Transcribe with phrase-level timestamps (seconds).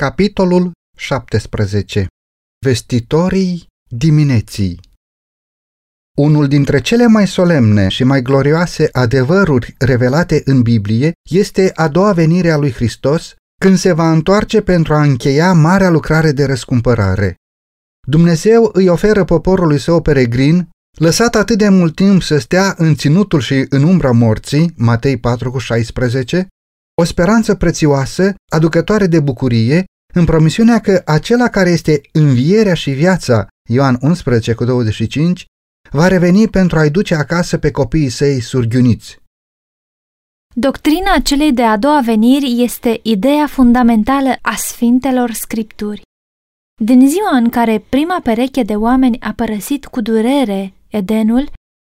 [0.00, 2.06] Capitolul 17
[2.66, 4.80] Vestitorii dimineții
[6.16, 12.12] Unul dintre cele mai solemne și mai glorioase adevăruri revelate în Biblie este a doua
[12.12, 17.34] venire a lui Hristos, când se va întoarce pentru a încheia marea lucrare de răscumpărare.
[18.08, 20.68] Dumnezeu îi oferă poporului său peregrin,
[20.98, 26.46] lăsat atât de mult timp să stea în ținutul și în umbra morții, Matei 4,16,
[27.00, 29.84] o speranță prețioasă, aducătoare de bucurie,
[30.14, 35.44] în promisiunea că acela care este învierea și viața, Ioan 11 cu 25,
[35.90, 39.18] va reveni pentru a-i duce acasă pe copiii săi surghiuniți.
[40.54, 46.02] Doctrina celei de a doua veniri este ideea fundamentală a Sfintelor Scripturi.
[46.82, 51.50] Din ziua în care prima pereche de oameni a părăsit cu durere Edenul,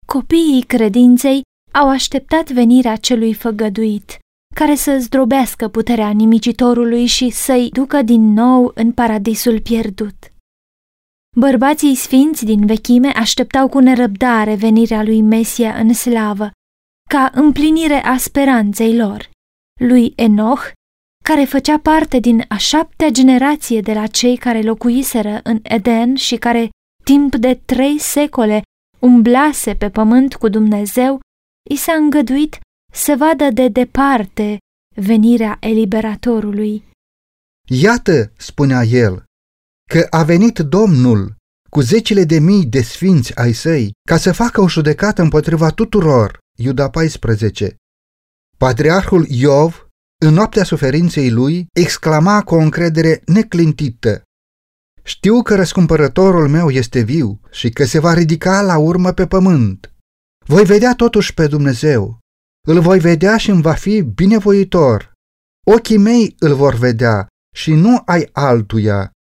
[0.05, 4.17] copiii credinței au așteptat venirea celui făgăduit,
[4.59, 10.15] care să zdrobească puterea nimicitorului și să-i ducă din nou în paradisul pierdut.
[11.37, 16.51] Bărbații sfinți din vechime așteptau cu nerăbdare venirea lui Mesia în slavă,
[17.09, 19.29] ca împlinire a speranței lor.
[19.81, 20.71] Lui Enoch,
[21.23, 26.35] care făcea parte din a șaptea generație de la cei care locuiseră în Eden și
[26.35, 26.69] care,
[27.03, 28.61] timp de trei secole,
[28.99, 31.19] umblase pe pământ cu Dumnezeu,
[31.69, 32.59] i s-a îngăduit
[32.91, 34.57] să vadă de departe
[34.95, 36.83] venirea eliberatorului.
[37.67, 39.23] Iată, spunea el,
[39.89, 41.35] că a venit Domnul
[41.69, 46.39] cu zecile de mii de sfinți ai săi ca să facă o judecată împotriva tuturor.
[46.57, 47.75] Iuda 14.
[48.57, 49.87] Patriarhul Iov,
[50.25, 54.21] în noaptea suferinței lui, exclama cu o încredere neclintită.
[55.03, 59.93] Știu că răscumpărătorul meu este viu și că se va ridica la urmă pe pământ.
[60.45, 62.19] Voi vedea totuși pe Dumnezeu
[62.67, 65.11] îl voi vedea și îmi va fi binevoitor.
[65.67, 69.11] Ochii mei îl vor vedea și nu ai altuia.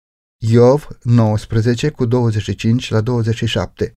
[0.45, 3.93] Iov 19 cu 25 la 27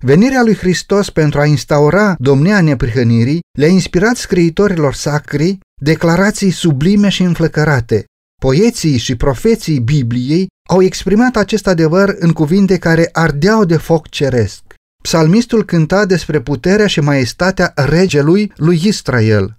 [0.00, 7.22] Venirea lui Hristos pentru a instaura domnia neprihănirii le-a inspirat scriitorilor sacri declarații sublime și
[7.22, 8.04] înflăcărate.
[8.40, 14.62] Poeții și profeții Bibliei au exprimat acest adevăr în cuvinte care ardeau de foc ceresc.
[15.06, 19.58] Psalmistul cânta despre puterea și maestatea regelui lui Israel.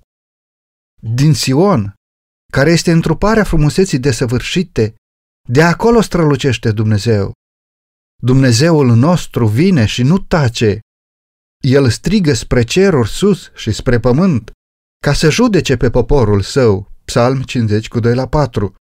[1.01, 1.93] Din Sion,
[2.51, 4.95] care este întruparea frumuseții desăvârșite,
[5.49, 7.31] de acolo strălucește Dumnezeu.
[8.23, 10.79] Dumnezeul nostru vine și nu tace.
[11.63, 14.51] El strigă spre ceruri sus și spre pământ,
[15.03, 16.91] ca să judece pe poporul său.
[17.05, 18.75] Psalm 50 cu 2 la 4.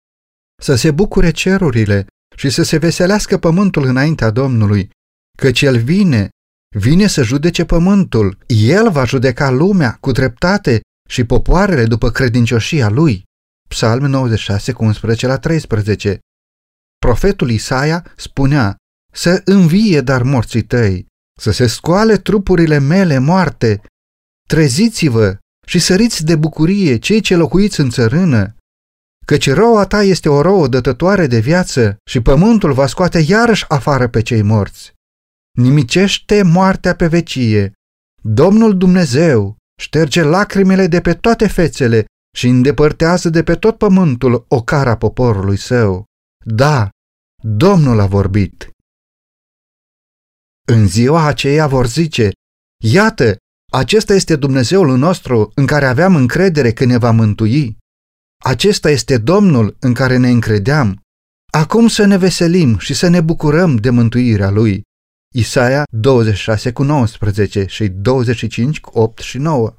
[0.63, 2.07] Să se bucure cerurile
[2.37, 4.91] și să se veselească pământul înaintea Domnului,
[5.37, 6.31] căci El vine
[6.73, 8.39] vine să judece pământul.
[8.47, 13.23] El va judeca lumea cu dreptate și popoarele după credincioșia lui.
[13.69, 16.19] Psalm 96 cu 11 la 13
[16.99, 18.77] Profetul Isaia spunea,
[19.13, 21.07] să învie dar morții tăi,
[21.41, 23.83] să se scoale trupurile mele moarte,
[24.49, 28.55] treziți-vă și săriți de bucurie cei ce locuiți în țărână,
[29.27, 34.09] căci roa ta este o rouă dătătoare de viață și pământul va scoate iarăși afară
[34.09, 34.93] pe cei morți
[35.59, 37.73] nimicește moartea pe vecie.
[38.23, 42.05] Domnul Dumnezeu șterge lacrimile de pe toate fețele
[42.37, 46.05] și îndepărtează de pe tot pământul o cara poporului său.
[46.45, 46.91] Da,
[47.43, 48.71] Domnul a vorbit.
[50.69, 52.31] În ziua aceea vor zice,
[52.85, 53.37] iată,
[53.73, 57.77] acesta este Dumnezeul nostru în care aveam încredere că ne va mântui.
[58.45, 61.01] Acesta este Domnul în care ne încredeam.
[61.53, 64.83] Acum să ne veselim și să ne bucurăm de mântuirea Lui.
[65.35, 69.77] Isaia 26 cu 19 și 25 cu 8 și 9.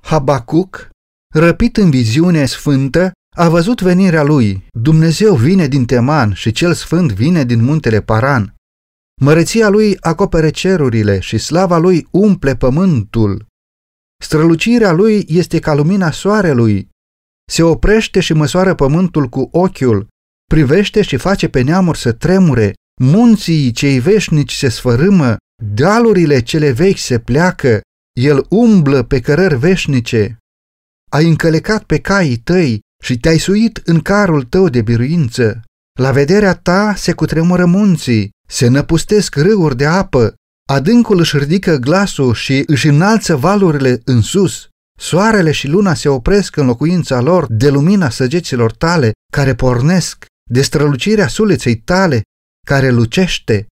[0.00, 0.90] Habacuc,
[1.34, 4.66] răpit în viziune sfântă, a văzut venirea lui.
[4.72, 8.54] Dumnezeu vine din Teman și cel sfânt vine din muntele Paran.
[9.20, 13.46] Măreția lui acopere cerurile și slava lui umple pământul.
[14.22, 16.88] Strălucirea lui este ca lumina soarelui.
[17.50, 20.06] Se oprește și măsoară pământul cu ochiul,
[20.44, 26.98] privește și face pe neamuri să tremure, munții cei veșnici se sfărâmă, dealurile cele vechi
[26.98, 27.80] se pleacă,
[28.20, 30.38] el umblă pe cărări veșnice.
[31.10, 35.62] Ai încălecat pe caii tăi și te-ai suit în carul tău de biruință.
[36.00, 40.34] La vederea ta se cutremură munții, se năpustesc râuri de apă,
[40.68, 44.68] adâncul își ridică glasul și își înalță valurile în sus.
[45.00, 50.62] Soarele și luna se opresc în locuința lor de lumina săgeților tale care pornesc, de
[50.62, 52.22] strălucirea suleței tale
[52.68, 53.66] care lucește.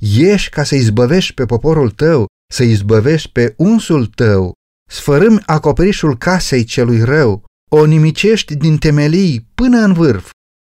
[0.00, 4.52] Ieși ca să izbăvești pe poporul tău, să izbăvești pe unsul tău,
[4.90, 10.30] sfărâmi acoperișul casei celui rău, o nimicești din temelii până în vârf.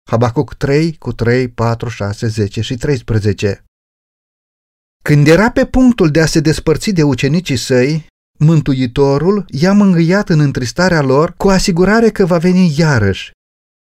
[0.10, 3.64] Habacuc 3 cu 3, 4, 6, 10 și 13.
[5.04, 8.06] Când era pe punctul de a se despărți de ucenicii săi,
[8.40, 13.32] Mântuitorul i-a mângâiat în întristarea lor cu asigurare că va veni iarăși.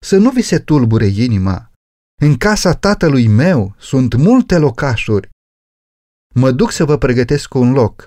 [0.07, 1.68] Să nu vi se tulbure inima.
[2.21, 5.29] În casa tatălui meu sunt multe locașuri.
[6.35, 8.07] Mă duc să vă pregătesc un loc.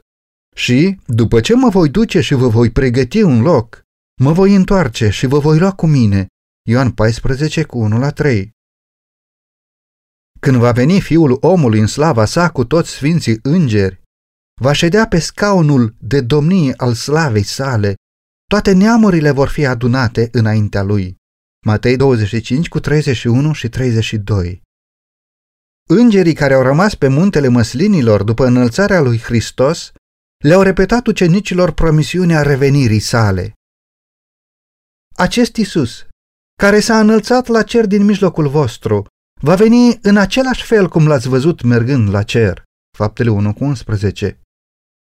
[0.56, 3.82] Și, după ce mă voi duce și vă voi pregăti un loc,
[4.22, 6.28] mă voi întoarce și vă voi lua cu mine.
[6.70, 8.52] Ioan 14 cu 1 la 3
[10.40, 14.02] Când va veni Fiul omului în slava sa cu toți sfinții îngeri,
[14.62, 17.96] va ședea pe scaunul de domnie al slavei sale,
[18.46, 21.20] toate neamurile vor fi adunate înaintea lui.
[21.66, 24.62] Matei 25 cu 31 și 32
[25.90, 29.92] Îngerii care au rămas pe muntele măslinilor după înălțarea lui Hristos
[30.44, 33.54] le-au repetat ucenicilor promisiunea revenirii sale.
[35.16, 36.06] Acest Isus,
[36.56, 39.06] care s-a înălțat la cer din mijlocul vostru,
[39.42, 42.64] va veni în același fel cum l-ați văzut mergând la cer.
[42.98, 44.40] Faptele 1 cu 11.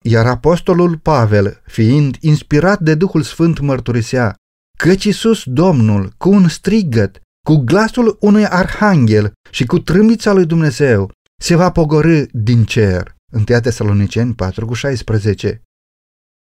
[0.04, 4.36] Iar apostolul Pavel, fiind inspirat de Duhul Sfânt, mărturisea,
[4.78, 11.10] căci Iisus Domnul, cu un strigăt, cu glasul unui arhanghel și cu trâmbița lui Dumnezeu,
[11.40, 13.14] se va pogorâ din cer.
[13.32, 15.62] 1 Tesaloniceni 4 cu 16.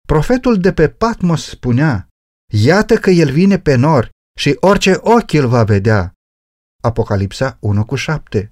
[0.08, 2.08] Profetul de pe Patmos spunea,
[2.54, 4.10] Iată că el vine pe nori
[4.40, 6.14] și orice ochi îl va vedea.
[6.82, 8.52] Apocalipsa 1 cu 7.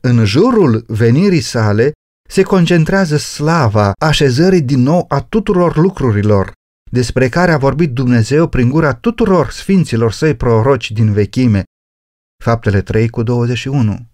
[0.00, 1.92] În jurul venirii sale
[2.28, 6.52] se concentrează slava așezării din nou a tuturor lucrurilor,
[6.94, 11.62] despre care a vorbit Dumnezeu prin gura tuturor sfinților săi proroci din vechime.
[12.44, 14.06] Faptele 3 cu 21.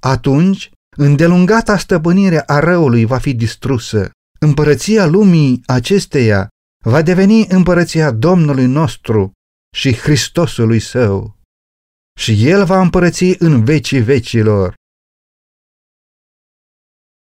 [0.00, 4.10] Atunci, îndelungata stăpânire a răului va fi distrusă.
[4.40, 6.48] Împărăția lumii acesteia
[6.84, 9.32] va deveni împărăția Domnului nostru
[9.76, 11.36] și Hristosului său.
[12.20, 14.74] Și el va împărăți în vecii vecilor.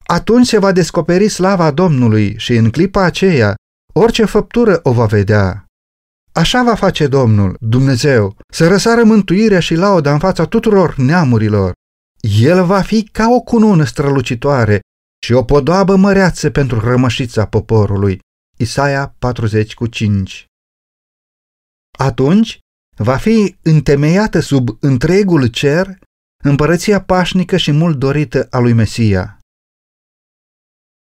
[0.07, 3.55] Atunci se va descoperi slava Domnului și în clipa aceea
[3.99, 5.65] orice făptură o va vedea.
[6.33, 11.73] Așa va face Domnul, Dumnezeu, să răsară mântuirea și lauda în fața tuturor neamurilor.
[12.21, 14.81] El va fi ca o cunună strălucitoare
[15.27, 18.21] și o podoabă măreață pentru rămășița poporului.
[18.57, 20.47] Isaia 40 cu 5
[21.99, 22.59] Atunci
[22.97, 25.99] va fi întemeiată sub întregul cer
[26.45, 29.39] împărăția pașnică și mult dorită a lui Mesia.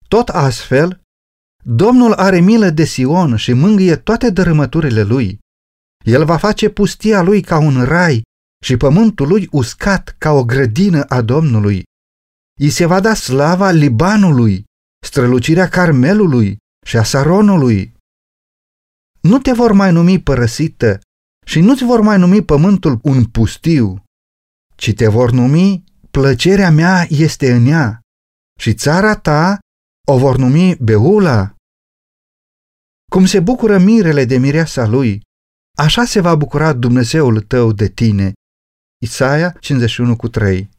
[0.07, 1.01] Tot astfel,
[1.71, 5.39] Domnul are milă de Sion și mângâie toate dărâmăturile lui.
[6.05, 8.21] El va face pustia lui ca un rai
[8.63, 11.83] și pământul lui uscat ca o grădină a Domnului.
[12.59, 14.63] I se va da slava Libanului,
[15.05, 17.93] strălucirea Carmelului și a Saronului.
[19.21, 20.99] Nu te vor mai numi părăsită
[21.45, 24.03] și nu-ți vor mai numi pământul un pustiu,
[24.75, 27.99] ci te vor numi plăcerea mea este în ea
[28.59, 29.59] și țara ta
[30.07, 31.53] o vor numi Beula.
[33.09, 35.21] Cum se bucură mirele de mireasa lui,
[35.77, 38.33] așa se va bucura Dumnezeul tău de tine.
[39.05, 40.69] Isaia 51 cu 3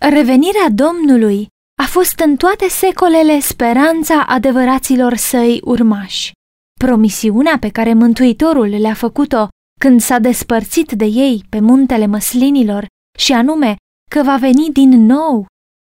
[0.00, 1.46] Revenirea Domnului
[1.82, 6.32] a fost în toate secolele speranța adevăraților săi urmași.
[6.80, 9.48] Promisiunea pe care Mântuitorul le-a făcut-o
[9.80, 12.86] când s-a despărțit de ei pe muntele măslinilor
[13.18, 13.76] și anume
[14.10, 15.46] că va veni din nou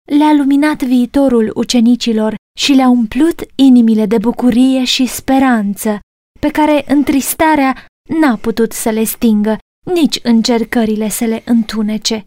[0.08, 5.98] le-a luminat viitorul ucenicilor și le-a umplut inimile de bucurie și speranță,
[6.40, 7.86] pe care întristarea
[8.20, 9.58] n-a putut să le stingă,
[9.94, 12.24] nici încercările să le întunece.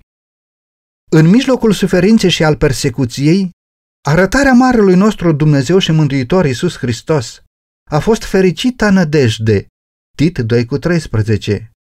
[1.12, 3.50] În mijlocul suferinței și al persecuției,
[4.08, 7.42] arătarea Marelui nostru Dumnezeu și Mântuitor Iisus Hristos
[7.92, 9.68] a fost fericită nădejde,
[10.16, 11.72] Tit 2 cu 13.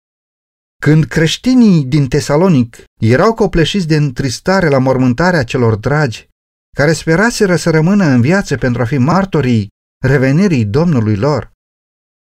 [0.83, 6.29] Când creștinii din Tesalonic erau copleșiți de întristare la mormântarea celor dragi,
[6.75, 9.69] care speraseră să rămână în viață pentru a fi martorii
[10.05, 11.53] revenirii Domnului lor,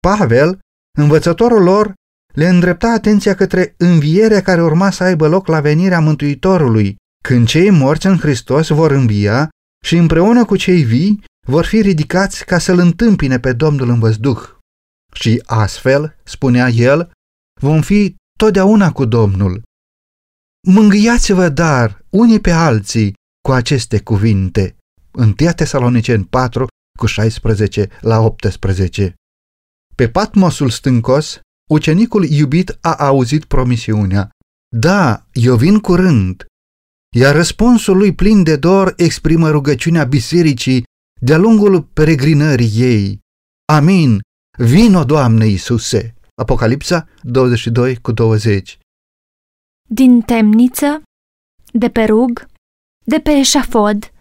[0.08, 0.60] Pavel,
[0.98, 1.94] învățătorul lor,
[2.34, 7.70] le îndrepta atenția către învierea care urma să aibă loc la venirea Mântuitorului, când cei
[7.70, 9.50] morți în Hristos vor învia
[9.86, 14.58] și împreună cu cei vii vor fi ridicați ca să-L întâmpine pe Domnul în văzduh.
[15.14, 17.12] Și astfel, spunea el,
[17.62, 19.62] vom fi totdeauna cu Domnul.
[20.68, 24.76] Mângâiați-vă dar unii pe alții cu aceste cuvinte.
[25.12, 26.68] 1 Tesaloniceni 4
[27.00, 29.14] cu 16 la 18.
[29.96, 34.30] Pe Patmosul stâncos, ucenicul iubit a auzit promisiunea.
[34.76, 36.46] Da, eu vin curând.
[37.16, 40.84] Iar răspunsul lui plin de dor exprimă rugăciunea bisericii
[41.22, 43.20] de-a lungul peregrinării ei.
[43.74, 44.20] Amin,
[44.58, 46.14] Vino, Doamne Iisuse!
[46.36, 48.78] Apocalipsa 22 cu 20
[49.90, 51.02] Din temniță,
[51.74, 52.48] de pe rug,
[53.10, 54.12] de pe eșafod,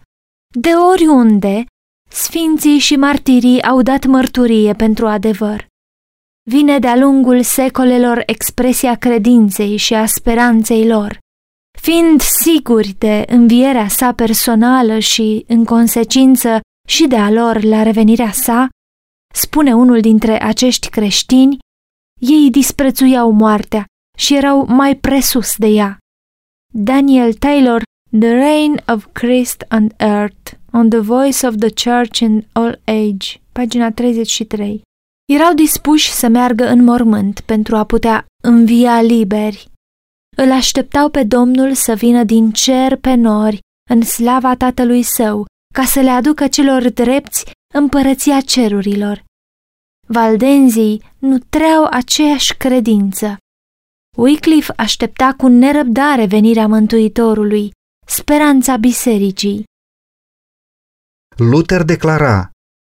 [0.59, 1.65] de oriunde,
[2.09, 5.67] sfinții și martirii au dat mărturie pentru adevăr.
[6.49, 11.19] Vine de-a lungul secolelor expresia credinței și a speranței lor,
[11.79, 18.31] fiind siguri de învierea sa personală și, în consecință, și de a lor la revenirea
[18.31, 18.67] sa,
[19.33, 21.57] spune unul dintre acești creștini,
[22.19, 23.85] ei disprețuiau moartea
[24.17, 25.97] și erau mai presus de ea.
[26.73, 32.47] Daniel Taylor, The Reign of Christ on Earth, on the Voice of the Church in
[32.53, 34.81] All Age, pagina 33.
[35.33, 39.67] Erau dispuși să meargă în mormânt pentru a putea învia liberi.
[40.37, 45.83] Îl așteptau pe Domnul să vină din cer pe nori, în slava Tatălui Său, ca
[45.83, 49.23] să le aducă celor drepți împărăția cerurilor.
[50.07, 53.37] Valdenzii nutreau aceeași credință.
[54.17, 57.71] Wycliffe aștepta cu nerăbdare venirea Mântuitorului,
[58.09, 59.63] speranța bisericii.
[61.35, 62.49] Luther declara,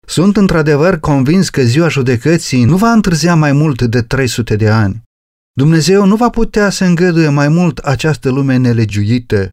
[0.07, 5.03] Sunt într-adevăr convins că ziua judecății nu va întârzia mai mult de 300 de ani.
[5.51, 9.49] Dumnezeu nu va putea să îngăduie mai mult această lume nelegiuită.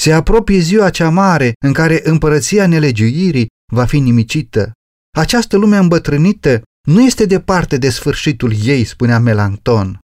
[0.00, 4.72] Se apropie ziua cea mare în care împărăția nelegiuirii va fi nimicită.
[5.16, 9.98] Această lume îmbătrânită nu este departe de sfârșitul ei, spunea Melanchthon.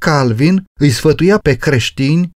[0.00, 2.30] Calvin îi sfătuia pe creștini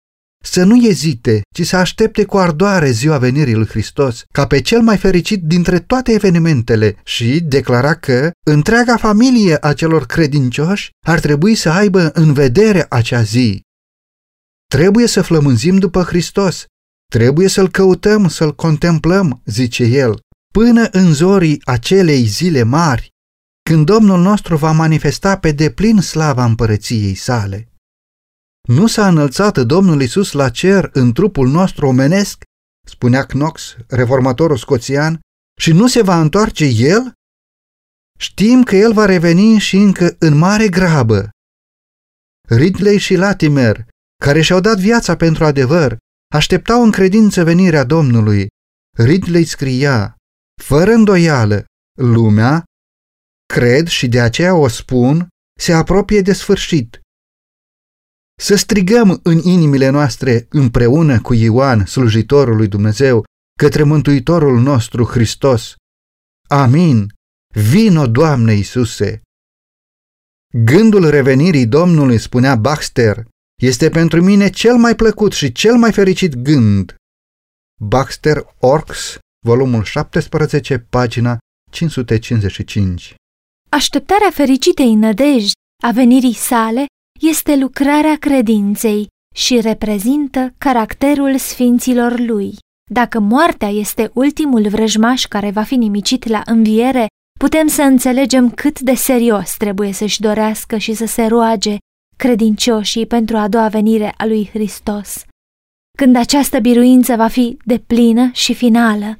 [0.46, 4.80] să nu ezite, ci să aștepte cu ardoare ziua venirii lui Hristos, ca pe cel
[4.80, 11.54] mai fericit dintre toate evenimentele și declara că întreaga familie a celor credincioși ar trebui
[11.54, 13.62] să aibă în vedere acea zi.
[14.70, 16.64] Trebuie să flămânzim după Hristos,
[17.12, 20.20] trebuie să-L căutăm, să-L contemplăm, zice el,
[20.52, 23.12] până în zorii acelei zile mari,
[23.70, 27.68] când Domnul nostru va manifesta pe deplin slava împărăției sale.
[28.68, 32.42] Nu s-a înălțat Domnul Isus la cer în trupul nostru omenesc,
[32.86, 35.20] spunea Knox, reformatorul scoțian,
[35.60, 37.12] și nu se va întoarce El?
[38.18, 41.28] Știm că El va reveni și încă în mare grabă.
[42.48, 43.86] Ridley și Latimer,
[44.24, 45.96] care și-au dat viața pentru adevăr,
[46.34, 48.46] așteptau în credință venirea Domnului.
[48.96, 50.16] Ridley scria,
[50.62, 51.64] fără îndoială,
[52.00, 52.64] lumea,
[53.54, 55.28] cred și de aceea o spun,
[55.58, 56.98] se apropie de sfârșit
[58.40, 63.24] să strigăm în inimile noastre împreună cu Ioan, slujitorul lui Dumnezeu,
[63.58, 65.74] către Mântuitorul nostru Hristos.
[66.48, 67.08] Amin!
[67.54, 69.22] Vino, Doamne Iisuse!
[70.64, 73.26] Gândul revenirii Domnului, spunea Baxter,
[73.62, 76.94] este pentru mine cel mai plăcut și cel mai fericit gând.
[77.80, 81.38] Baxter Orks, volumul 17, pagina
[81.70, 83.14] 555
[83.68, 86.86] Așteptarea fericitei nădejdi a venirii sale
[87.28, 92.54] este lucrarea credinței și reprezintă caracterul sfinților lui.
[92.90, 97.06] Dacă moartea este ultimul vrăjmaș care va fi nimicit la înviere,
[97.38, 101.76] putem să înțelegem cât de serios trebuie să-și dorească și să se roage
[102.16, 105.24] credincioșii pentru a doua venire a lui Hristos,
[105.98, 109.18] când această biruință va fi deplină și finală.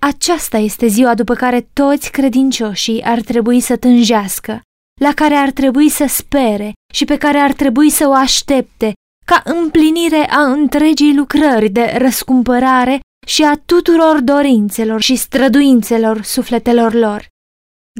[0.00, 4.60] Aceasta este ziua după care toți credincioșii ar trebui să tânjească,
[5.04, 8.92] la care ar trebui să spere și pe care ar trebui să o aștepte
[9.26, 17.26] ca împlinire a întregii lucrări de răscumpărare și a tuturor dorințelor și străduințelor sufletelor lor.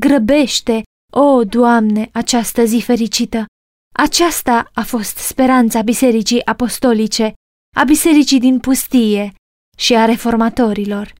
[0.00, 3.44] Grăbește, o, Doamne, această zi fericită!
[3.96, 7.32] Aceasta a fost speranța Bisericii Apostolice,
[7.76, 9.32] a Bisericii din pustie
[9.78, 11.14] și a reformatorilor.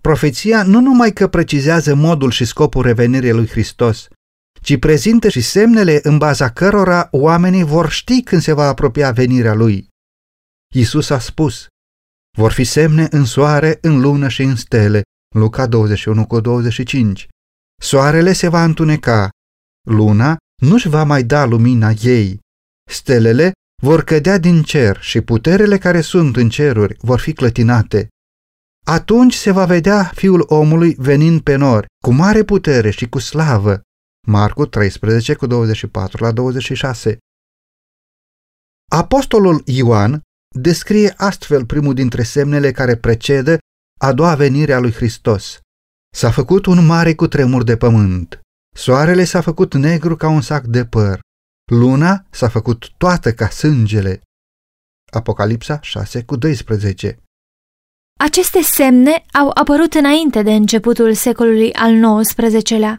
[0.00, 4.08] Profeția nu numai că precizează modul și scopul revenirii lui Hristos,
[4.64, 9.54] ci prezintă și semnele în baza cărora oamenii vor ști când se va apropia venirea
[9.54, 9.88] lui.
[10.74, 11.66] Isus a spus,
[12.38, 15.02] vor fi semne în soare, în lună și în stele,
[15.34, 17.28] Luca 21 cu 25.
[17.82, 19.28] Soarele se va întuneca,
[19.88, 22.40] luna nu-și va mai da lumina ei,
[22.90, 23.52] stelele
[23.82, 28.08] vor cădea din cer și puterele care sunt în ceruri vor fi clătinate.
[28.86, 33.82] Atunci se va vedea fiul omului venind pe nori, cu mare putere și cu slavă.
[34.26, 37.18] Marcu 13 cu 24 la 26.
[38.90, 40.22] Apostolul Ioan
[40.56, 43.58] descrie astfel primul dintre semnele care precedă
[44.00, 45.60] a doua venire a lui Hristos.
[46.16, 48.40] S-a făcut un mare cutremur de pământ.
[48.76, 51.20] Soarele s-a făcut negru ca un sac de păr.
[51.72, 54.20] Luna s-a făcut toată ca sângele.
[55.12, 57.18] Apocalipsa 6 cu 12
[58.18, 62.96] Aceste semne au apărut înainte de începutul secolului al XIX-lea.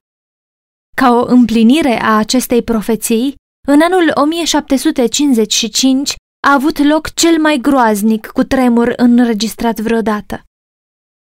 [0.96, 3.36] Ca o împlinire a acestei profeții,
[3.68, 6.16] în anul 1755
[6.48, 10.44] a avut loc cel mai groaznic cu tremur înregistrat vreodată.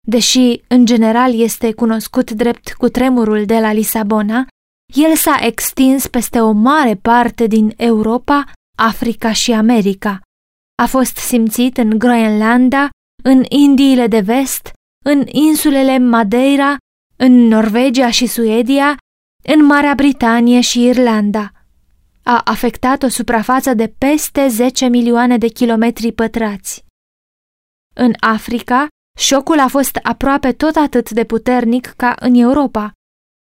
[0.07, 4.47] Deși, în general, este cunoscut drept cu tremurul de la Lisabona,
[4.93, 10.21] el s-a extins peste o mare parte din Europa, Africa și America.
[10.83, 12.89] A fost simțit în Groenlanda,
[13.23, 14.71] în Indiile de vest,
[15.05, 16.77] în insulele Madeira,
[17.15, 18.97] în Norvegia și Suedia,
[19.47, 21.51] în Marea Britanie și Irlanda.
[22.23, 26.83] A afectat o suprafață de peste 10 milioane de kilometri pătrați.
[27.95, 28.87] În Africa,
[29.19, 32.91] șocul a fost aproape tot atât de puternic ca în Europa.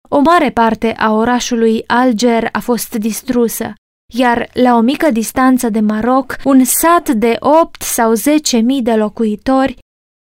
[0.08, 3.72] O mare parte a orașului Alger a fost distrusă,
[4.12, 8.94] iar la o mică distanță de Maroc, un sat de 8 sau 10 mii de
[8.94, 9.78] locuitori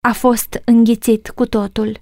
[0.07, 1.99] a fost înghițit cu totul.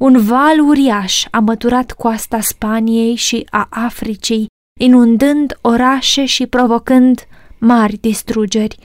[0.00, 4.46] Un val uriaș a măturat coasta Spaniei și a Africii,
[4.80, 7.26] inundând orașe și provocând
[7.58, 8.78] mari distrugeri.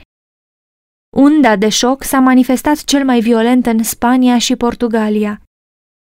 [1.16, 5.40] Unda de șoc s-a manifestat cel mai violent în Spania și Portugalia.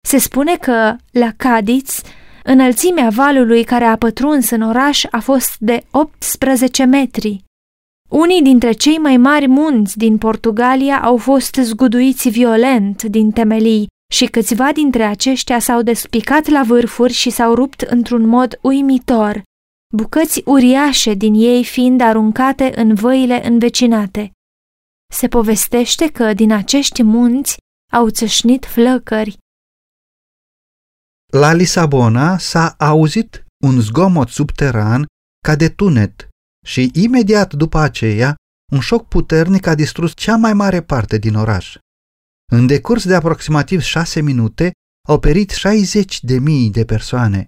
[0.08, 2.02] Se spune că, la Cadiz,
[2.44, 7.44] înălțimea valului care a pătruns în oraș a fost de 18 metri.
[8.10, 14.26] Unii dintre cei mai mari munți din Portugalia au fost zguduiți violent din temelii și
[14.26, 19.44] câțiva dintre aceștia s-au despicat la vârfuri și s-au rupt într-un mod uimitor,
[19.96, 24.32] bucăți uriașe din ei fiind aruncate în văile învecinate.
[25.14, 27.58] Se povestește că din acești munți
[27.92, 29.38] au țâșnit flăcări.
[31.34, 35.06] La Lisabona s-a auzit un zgomot subteran
[35.40, 36.28] ca de tunet
[36.66, 38.36] și imediat după aceea
[38.72, 41.78] un șoc puternic a distrus cea mai mare parte din oraș.
[42.52, 44.72] În decurs de aproximativ șase minute
[45.08, 47.46] au perit 60 de mii de persoane.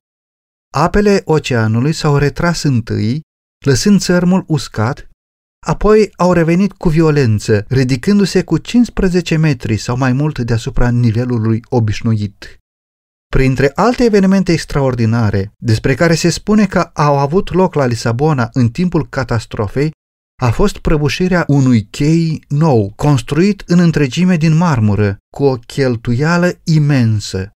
[0.74, 3.22] Apele oceanului s-au retras întâi,
[3.66, 5.10] lăsând țărmul uscat,
[5.66, 12.58] apoi au revenit cu violență, ridicându-se cu 15 metri sau mai mult deasupra nivelului obișnuit.
[13.28, 18.70] Printre alte evenimente extraordinare, despre care se spune că au avut loc la Lisabona în
[18.70, 19.92] timpul catastrofei,
[20.42, 27.52] a fost prăbușirea unui chei nou, construit în întregime din marmură, cu o cheltuială imensă.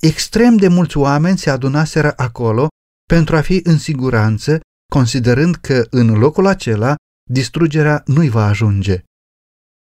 [0.00, 2.68] Extrem de mulți oameni se adunaseră acolo
[3.08, 4.60] pentru a fi în siguranță,
[4.92, 6.94] considerând că în locul acela
[7.30, 9.02] distrugerea nu-i va ajunge.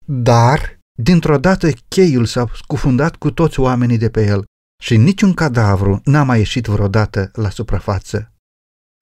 [0.06, 4.44] Dar, dintr-o dată, cheiul s-a scufundat cu toți oamenii de pe el
[4.82, 8.32] și niciun cadavru n-a mai ieșit vreodată la suprafață.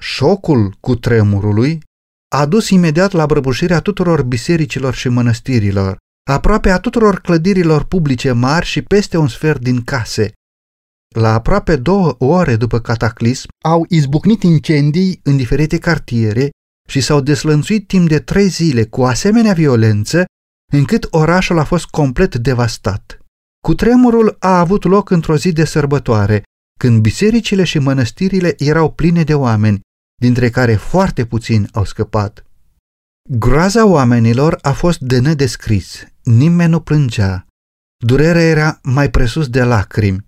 [0.03, 1.83] Șocul cu tremurului
[2.35, 5.97] a dus imediat la brăbușirea tuturor bisericilor și mănăstirilor,
[6.31, 10.33] aproape a tuturor clădirilor publice mari și peste un sfert din case.
[11.17, 16.51] La aproape două ore după cataclism au izbucnit incendii în diferite cartiere
[16.89, 20.25] și s-au deslănțuit timp de trei zile cu asemenea violență
[20.73, 23.19] încât orașul a fost complet devastat.
[23.67, 26.43] Cutremurul a avut loc într-o zi de sărbătoare,
[26.79, 29.81] când bisericile și mănăstirile erau pline de oameni,
[30.21, 32.45] dintre care foarte puțini au scăpat.
[33.31, 37.47] Groaza oamenilor a fost de nedescris, nimeni nu plângea.
[38.05, 40.25] Durerea era mai presus de lacrimi.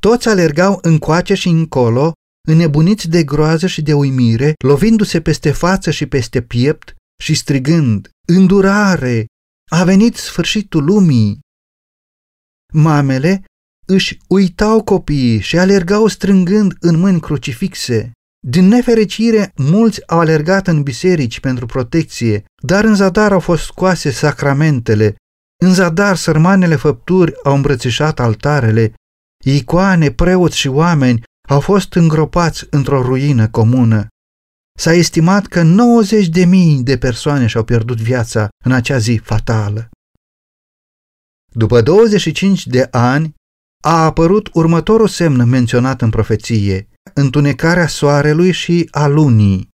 [0.00, 2.12] Toți alergau încoace și încolo,
[2.48, 9.26] înnebuniți de groază și de uimire, lovindu-se peste față și peste piept și strigând, Îndurare!
[9.70, 11.40] A venit sfârșitul lumii!
[12.72, 13.44] Mamele
[13.86, 18.12] își uitau copiii și alergau strângând în mâini crucifixe.
[18.46, 24.10] Din nefericire, mulți au alergat în biserici pentru protecție, dar în zadar au fost scoase
[24.10, 25.16] sacramentele,
[25.62, 28.94] în zadar sărmanele făpturi au îmbrățișat altarele,
[29.44, 34.06] icoane, preoți și oameni au fost îngropați într-o ruină comună.
[34.78, 39.88] S-a estimat că 90 de mii de persoane și-au pierdut viața în acea zi fatală.
[41.52, 43.34] După 25 de ani,
[43.84, 49.68] a apărut următorul semn menționat în profeție, întunecarea soarelui și a lunii.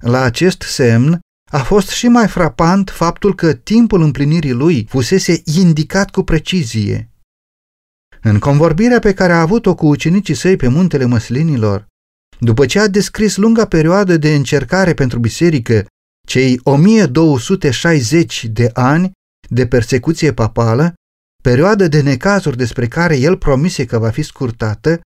[0.00, 6.10] La acest semn a fost și mai frapant faptul că timpul împlinirii lui fusese indicat
[6.10, 7.10] cu precizie.
[8.22, 11.86] În convorbirea pe care a avut-o cu ucenicii săi pe muntele măslinilor,
[12.38, 15.86] după ce a descris lunga perioadă de încercare pentru biserică,
[16.26, 19.10] cei 1260 de ani
[19.48, 20.94] de persecuție papală,
[21.42, 25.00] perioadă de necazuri despre care el promise că va fi scurtată,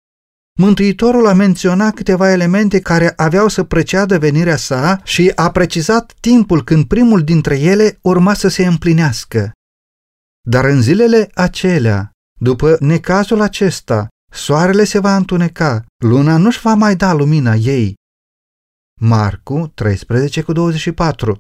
[0.60, 6.64] Mântuitorul a menționat câteva elemente care aveau să preceadă venirea sa și a precizat timpul
[6.64, 9.52] când primul dintre ele urma să se împlinească.
[10.50, 16.96] Dar în zilele acelea, după necazul acesta, soarele se va întuneca, luna nu-și va mai
[16.96, 17.94] da lumina ei.
[19.02, 21.40] Marcu 13 cu 24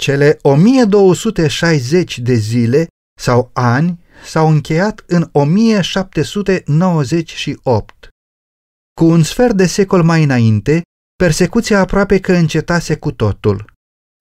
[0.00, 2.86] Cele 1260 de zile
[3.20, 8.08] sau ani s-au încheiat în 1798.
[9.00, 10.82] Cu un sfert de secol mai înainte,
[11.16, 13.72] persecuția aproape că încetase cu totul.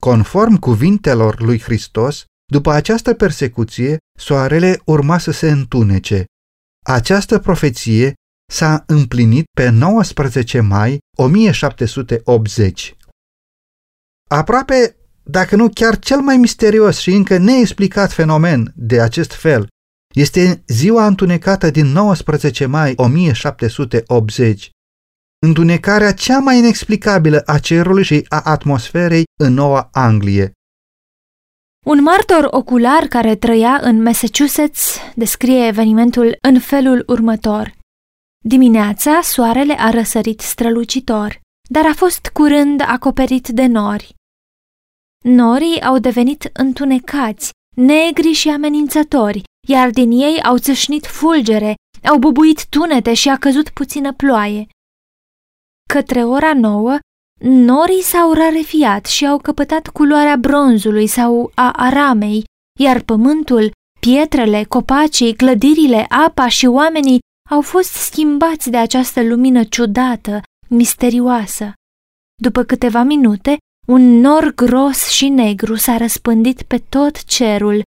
[0.02, 6.26] Conform cuvintelor lui Hristos, după această persecuție, soarele urma să se întunece.
[6.86, 8.14] Această profeție
[8.52, 12.96] s-a împlinit pe 19 mai 1780.
[14.30, 19.68] Aproape, dacă nu chiar cel mai misterios și încă neexplicat fenomen de acest fel,
[20.16, 24.70] este ziua întunecată din 19 mai 1780,
[25.46, 30.52] întunecarea cea mai inexplicabilă a cerului și a atmosferei în Noua Anglie.
[31.86, 37.78] Un martor ocular care trăia în Massachusetts descrie evenimentul în felul următor.
[38.46, 44.14] Dimineața, soarele a răsărit strălucitor, dar a fost curând acoperit de nori.
[45.24, 52.66] Norii au devenit întunecați, negri și amenințători, iar din ei au țâșnit fulgere, au bubuit
[52.66, 54.68] tunete și a căzut puțină ploaie.
[55.94, 56.98] Către ora nouă,
[57.42, 62.44] norii s-au rarefiat și au căpătat culoarea bronzului sau a aramei,
[62.80, 70.42] iar pământul, pietrele, copacii, clădirile, apa și oamenii au fost schimbați de această lumină ciudată,
[70.68, 71.74] misterioasă.
[72.42, 77.82] După câteva minute, un nor gros și negru s-a răspândit pe tot cerul,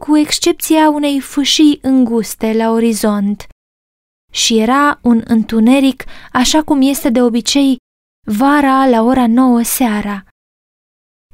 [0.00, 3.46] cu excepția unei fâșii înguste la orizont.
[4.32, 7.76] Și era un întuneric așa cum este de obicei
[8.26, 10.24] vara la ora nouă seara.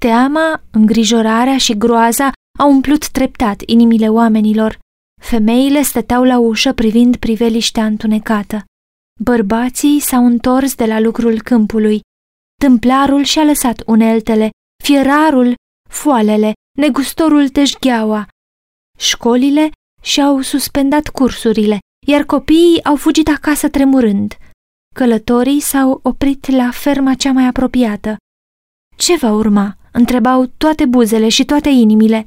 [0.00, 4.78] Teama, îngrijorarea și groaza au umplut treptat inimile oamenilor.
[5.22, 8.64] Femeile stăteau la ușă privind priveliștea întunecată.
[9.20, 12.00] Bărbații s-au întors de la lucrul câmpului.
[12.60, 14.50] Tâmplarul și-a lăsat uneltele,
[14.84, 15.54] fierarul,
[15.88, 18.26] foalele, negustorul teșgheaua.
[19.00, 19.70] Școlile
[20.02, 24.36] și-au suspendat cursurile, iar copiii au fugit acasă tremurând.
[24.94, 28.16] Călătorii s-au oprit la ferma cea mai apropiată.
[28.96, 29.76] Ce va urma?
[29.92, 32.24] întrebau toate buzele și toate inimile.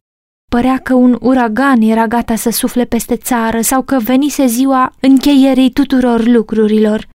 [0.52, 5.72] Părea că un uragan era gata să sufle peste țară sau că venise ziua încheierii
[5.72, 7.10] tuturor lucrurilor.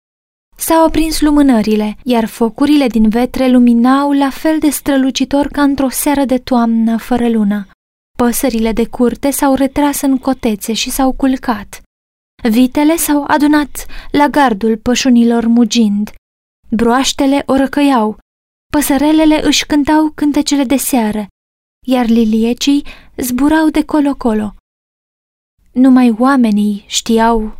[0.56, 6.24] S-au aprins lumânările, iar focurile din vetre luminau la fel de strălucitor ca într-o seară
[6.24, 7.68] de toamnă fără lună.
[8.24, 11.82] Păsările de curte s-au retras în cotețe și s-au culcat.
[12.50, 16.10] Vitele s-au adunat la gardul pășunilor mugind.
[16.70, 18.18] Broaștele o răcăiau,
[18.72, 21.26] păsărelele își cântau cântecele de seară,
[21.86, 22.84] iar liliecii
[23.16, 24.54] zburau de colo-colo.
[25.72, 27.58] Numai oamenii știau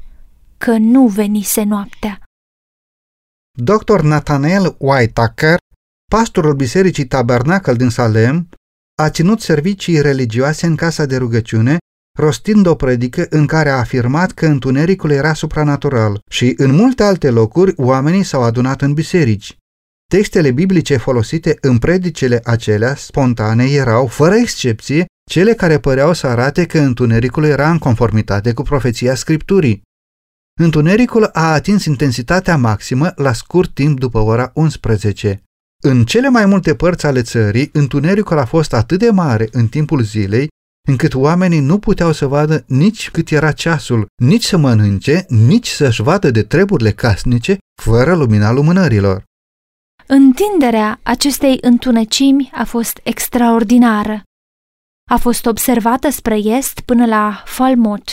[0.58, 2.20] că nu venise noaptea.
[3.62, 4.00] Dr.
[4.00, 5.56] Nathaniel Whitaker,
[6.10, 8.48] pastorul Bisericii Tabernacle din Salem,
[9.02, 11.76] a ținut servicii religioase în casa de rugăciune,
[12.18, 17.30] rostind o predică în care a afirmat că întunericul era supranatural și în multe alte
[17.30, 19.56] locuri oamenii s-au adunat în biserici.
[20.10, 26.66] Textele biblice folosite în predicele acelea spontane erau, fără excepție, cele care păreau să arate
[26.66, 29.82] că întunericul era în conformitate cu profeția Scripturii.
[30.60, 35.42] Întunericul a atins intensitatea maximă la scurt timp după ora 11.
[35.86, 40.02] În cele mai multe părți ale țării, întunericul a fost atât de mare în timpul
[40.02, 40.48] zilei,
[40.88, 46.02] încât oamenii nu puteau să vadă nici cât era ceasul, nici să mănânce, nici să-și
[46.02, 49.24] vadă de treburile casnice, fără lumina lumânărilor.
[50.06, 54.22] Întinderea acestei întunecimi a fost extraordinară.
[55.10, 58.12] A fost observată spre est până la Falmouth.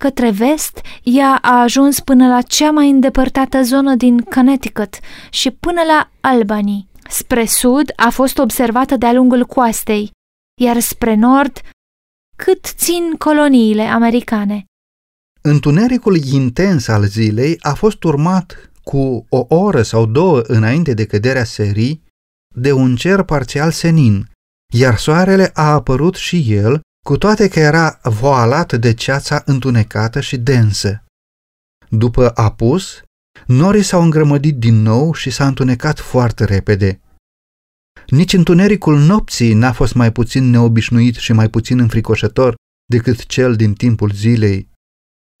[0.00, 4.98] Către vest, ea a ajuns până la cea mai îndepărtată zonă din Connecticut
[5.30, 6.88] și până la Albany.
[7.10, 10.10] Spre sud a fost observată de-a lungul coastei,
[10.60, 11.60] iar spre nord
[12.36, 14.64] cât țin coloniile americane.
[15.42, 21.44] Întunericul intens al zilei a fost urmat cu o oră sau două înainte de căderea
[21.44, 22.04] serii
[22.54, 24.30] de un cer parțial senin,
[24.72, 30.36] iar soarele a apărut și el, cu toate că era voalat de ceața întunecată și
[30.36, 31.04] densă.
[31.88, 33.02] După apus,
[33.46, 37.00] norii s-au îngrămădit din nou și s-a întunecat foarte repede.
[38.06, 42.54] Nici întunericul nopții n-a fost mai puțin neobișnuit și mai puțin înfricoșător
[42.90, 44.68] decât cel din timpul zilei.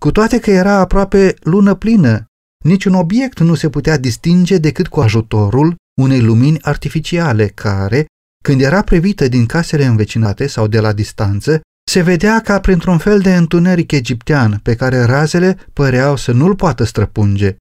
[0.02, 2.24] Cu toate că era aproape lună plină,
[2.64, 8.06] niciun obiect nu se putea distinge decât cu ajutorul unei lumini artificiale care,
[8.44, 11.60] când era privită din casele învecinate sau de la distanță,
[11.90, 16.84] se vedea ca printr-un fel de întuneric egiptean pe care razele păreau să nu-l poată
[16.84, 17.56] străpunge.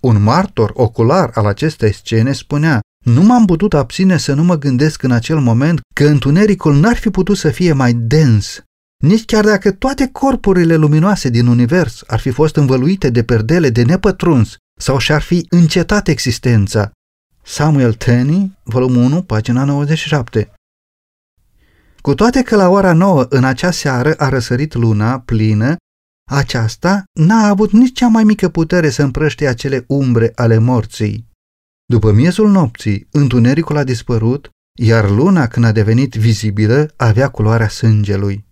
[0.00, 5.02] Un martor ocular al acestei scene spunea, nu m-am putut abține să nu mă gândesc
[5.02, 8.62] în acel moment că întunericul n-ar fi putut să fie mai dens,
[9.04, 13.82] nici chiar dacă toate corpurile luminoase din univers ar fi fost învăluite de perdele de
[13.82, 16.90] nepătruns sau și-ar fi încetat existența.
[17.42, 20.52] Samuel Tenney, volumul 1, pagina 97
[22.00, 25.76] Cu toate că la ora 9 în acea seară a răsărit luna plină,
[26.28, 31.26] aceasta n-a avut nici cea mai mică putere să împrăște acele umbre ale morții.
[31.86, 38.46] După miezul nopții, întunericul a dispărut, iar luna, când a devenit vizibilă, avea culoarea sângelui.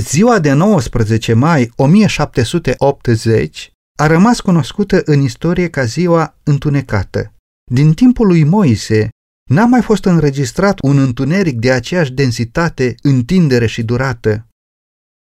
[0.00, 7.32] Ziua de 19 mai 1780 a rămas cunoscută în istorie ca ziua întunecată.
[7.70, 9.08] Din timpul lui Moise,
[9.50, 14.46] n-a mai fost înregistrat un întuneric de aceeași densitate, întindere și durată.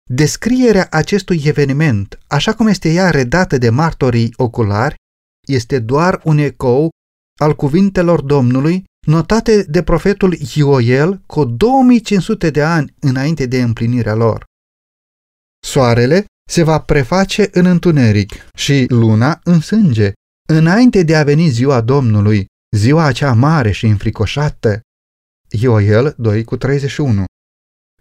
[0.09, 4.95] Descrierea acestui eveniment, așa cum este ea redată de martorii oculari,
[5.47, 6.89] este doar un ecou
[7.39, 14.43] al cuvintelor Domnului notate de profetul Ioel cu 2500 de ani înainte de împlinirea lor.
[15.63, 20.11] Soarele se va preface în întuneric și luna în sânge,
[20.49, 24.81] înainte de a veni ziua Domnului, ziua acea mare și înfricoșată.
[25.49, 27.23] Ioel 2 cu 31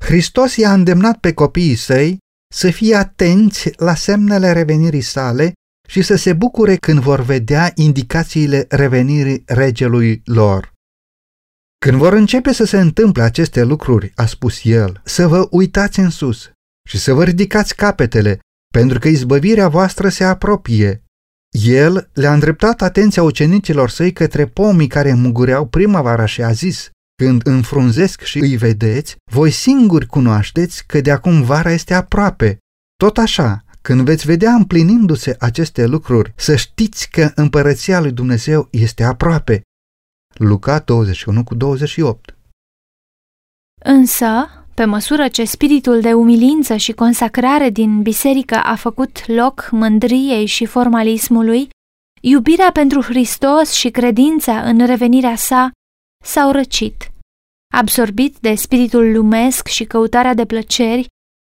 [0.04, 2.18] Hristos i-a îndemnat pe copiii săi
[2.54, 5.52] să fie atenți la semnele revenirii sale
[5.88, 10.72] și să se bucure când vor vedea indicațiile revenirii regelui lor.
[11.86, 16.10] Când vor începe să se întâmple aceste lucruri, a spus el, să vă uitați în
[16.10, 16.50] sus
[16.88, 18.38] și să vă ridicați capetele,
[18.72, 21.02] pentru că izbăvirea voastră se apropie.
[21.50, 26.90] El le-a îndreptat atenția ucenicilor săi către pomii care mugureau primăvara și a zis,
[27.24, 32.58] când înfrunzesc și îi vedeți, voi singuri cunoașteți că de acum vara este aproape.
[32.96, 39.04] Tot așa, când veți vedea împlinindu-se aceste lucruri, să știți că împărăția lui Dumnezeu este
[39.04, 39.62] aproape.
[40.34, 42.36] Luca 21 cu 28
[43.84, 50.46] Însă, pe măsură ce spiritul de umilință și consacrare din biserică a făcut loc mândriei
[50.46, 51.68] și formalismului,
[52.20, 55.70] iubirea pentru Hristos și credința în revenirea sa
[56.24, 57.10] s-au răcit.
[57.74, 61.06] Absorbit de spiritul lumesc și căutarea de plăceri,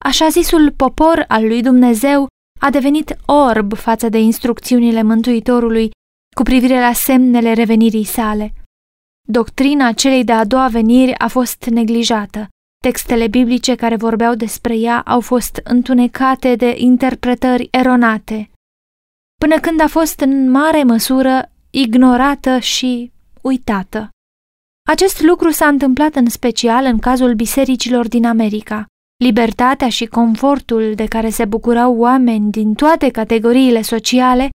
[0.05, 2.27] așa zisul popor al lui Dumnezeu
[2.61, 5.91] a devenit orb față de instrucțiunile Mântuitorului
[6.37, 8.53] cu privire la semnele revenirii sale.
[9.29, 12.49] Doctrina celei de-a doua veniri a fost neglijată.
[12.83, 18.51] Textele biblice care vorbeau despre ea au fost întunecate de interpretări eronate,
[19.41, 24.09] până când a fost în mare măsură ignorată și uitată.
[24.89, 28.87] Acest lucru s-a întâmplat în special în cazul bisericilor din America.
[29.25, 34.49] Libertatea și confortul de care se bucurau oameni din toate categoriile sociale,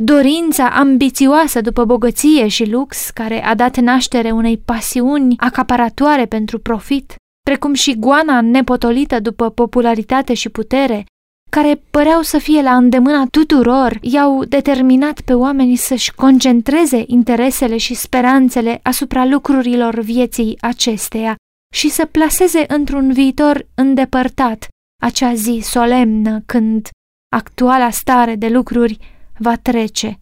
[0.00, 7.14] dorința ambițioasă după bogăție și lux care a dat naștere unei pasiuni acaparatoare pentru profit,
[7.42, 11.04] precum și goana nepotolită după popularitate și putere,
[11.54, 17.94] care păreau să fie la îndemâna tuturor, i-au determinat pe oameni să-și concentreze interesele și
[17.94, 21.36] speranțele asupra lucrurilor vieții acesteia
[21.74, 24.68] și să plaseze într-un viitor îndepărtat
[25.02, 26.88] acea zi solemnă când
[27.36, 28.98] actuala stare de lucruri
[29.38, 30.20] va trece.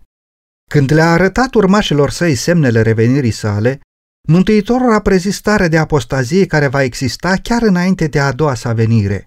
[0.71, 3.81] Când le-a arătat urmașilor săi semnele revenirii sale,
[4.29, 8.73] Mântuitorul a prezis starea de apostazie care va exista chiar înainte de a doua sa
[8.73, 9.27] venire.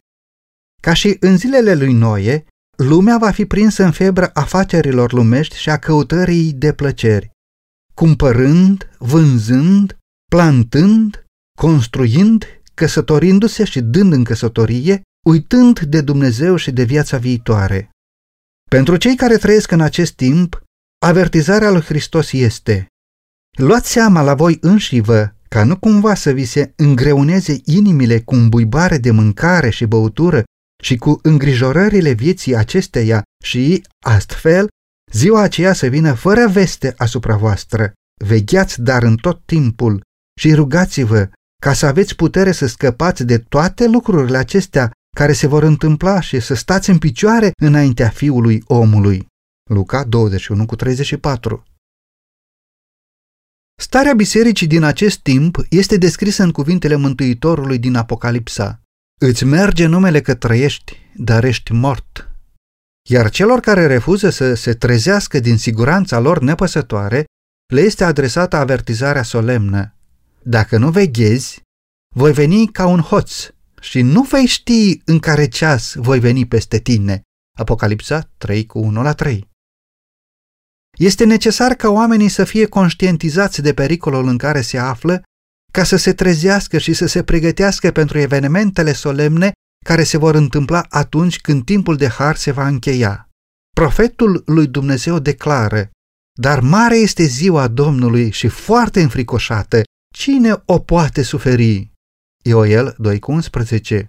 [0.86, 2.46] Ca și în zilele lui Noe,
[2.78, 7.32] lumea va fi prinsă în febră afacerilor lumești și a căutării de plăceri,
[7.94, 9.98] cumpărând, vânzând,
[10.32, 11.26] plantând,
[11.60, 17.90] construind, căsătorindu-se și dând în căsătorie, uitând de Dumnezeu și de viața viitoare.
[18.70, 20.62] Pentru cei care trăiesc în acest timp,
[21.06, 22.88] avertizarea lui Hristos este
[23.58, 28.98] Luați seama la voi înșivă ca nu cumva să vi se îngreuneze inimile cu îmbuibare
[28.98, 30.44] de mâncare și băutură
[30.84, 34.68] și cu îngrijorările vieții acesteia și, astfel,
[35.12, 37.94] ziua aceea să vină fără veste asupra voastră.
[38.26, 40.02] Vegheați dar în tot timpul
[40.40, 41.30] și rugați-vă
[41.62, 46.40] ca să aveți putere să scăpați de toate lucrurile acestea care se vor întâmpla și
[46.40, 49.26] să stați în picioare înaintea Fiului omului.
[49.70, 51.64] Luca 21 cu 34
[53.82, 58.82] Starea bisericii din acest timp este descrisă în cuvintele Mântuitorului din Apocalipsa.
[59.22, 62.30] Îți merge numele că trăiești, dar ești mort.
[63.10, 67.26] Iar celor care refuză să se trezească din siguranța lor nepăsătoare,
[67.74, 69.96] le este adresată avertizarea solemnă.
[70.44, 71.62] Dacă nu veghezi,
[72.16, 73.48] voi veni ca un hoț
[73.82, 77.22] și nu vei ști în care ceas voi veni peste tine.
[77.58, 79.50] Apocalipsa 3 cu 1 la 3.
[80.98, 85.24] Este necesar ca oamenii să fie conștientizați de pericolul în care se află
[85.76, 89.52] ca să se trezească și să se pregătească pentru evenimentele solemne
[89.86, 93.30] care se vor întâmpla atunci când timpul de har se va încheia.
[93.76, 95.90] Profetul lui Dumnezeu declară,
[96.40, 99.82] dar mare este ziua Domnului și foarte înfricoșată,
[100.14, 101.92] cine o poate suferi?
[102.44, 102.96] Ioel
[103.92, 104.06] 2,11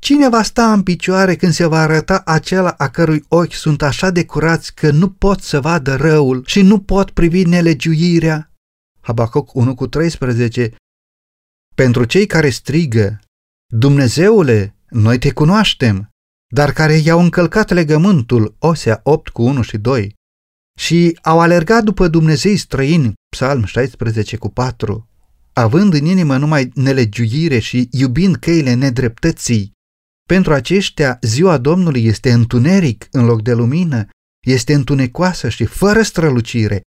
[0.00, 4.10] Cine va sta în picioare când se va arăta acela a cărui ochi sunt așa
[4.10, 8.47] de curați că nu pot să vadă răul și nu pot privi nelegiuirea?
[9.08, 10.74] Habacuc 1 cu 13
[11.74, 13.20] Pentru cei care strigă,
[13.72, 16.08] Dumnezeule, noi te cunoaștem,
[16.54, 20.14] dar care i-au încălcat legământul, Osea 8 cu 1 și 2,
[20.78, 25.08] și au alergat după Dumnezei străini, Psalm 16 cu 4,
[25.52, 29.72] având în inimă numai nelegiuire și iubind căile nedreptății.
[30.28, 34.06] Pentru aceștia, ziua Domnului este întuneric în loc de lumină,
[34.46, 36.80] este întunecoasă și fără strălucire.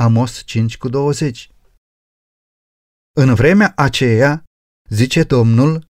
[0.00, 1.50] Amos 5 cu 20
[3.16, 4.44] În vremea aceea,
[4.90, 5.84] zice Domnul,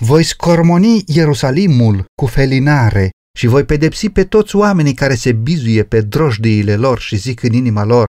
[0.00, 6.00] voi scormoni Ierusalimul cu felinare și voi pedepsi pe toți oamenii care se bizuie pe
[6.00, 8.04] drojdiile lor și zic în inima lor,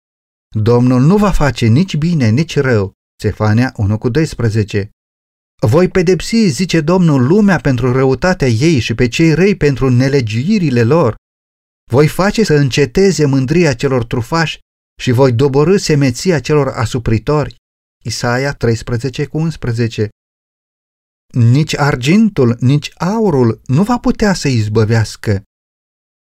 [0.56, 2.94] Domnul nu va face nici bine, nici rău.
[3.22, 4.90] Cefania 1 cu 12
[5.68, 11.16] Voi pedepsi, zice Domnul, lumea pentru răutatea ei și pe cei răi pentru nelegiuirile lor.
[11.92, 14.60] Voi face să înceteze mândria celor trufași
[15.02, 17.56] și voi doborâ semeția celor asupritori.
[18.04, 20.10] Isaia 13 cu 11
[21.34, 25.42] nici argintul, nici aurul nu va putea să izbăvească.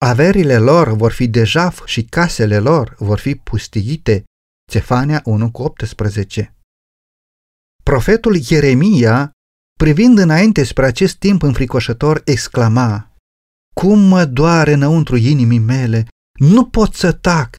[0.06, 4.24] Averile lor vor fi de jaf și casele lor vor fi pustiite.
[4.72, 6.56] Cefania 1 cu 18
[7.84, 9.32] Profetul Ieremia,
[9.80, 13.16] privind înainte spre acest timp înfricoșător, exclama
[13.76, 16.08] Cum mă doare înăuntru inimii mele,
[16.40, 17.56] nu pot să tac,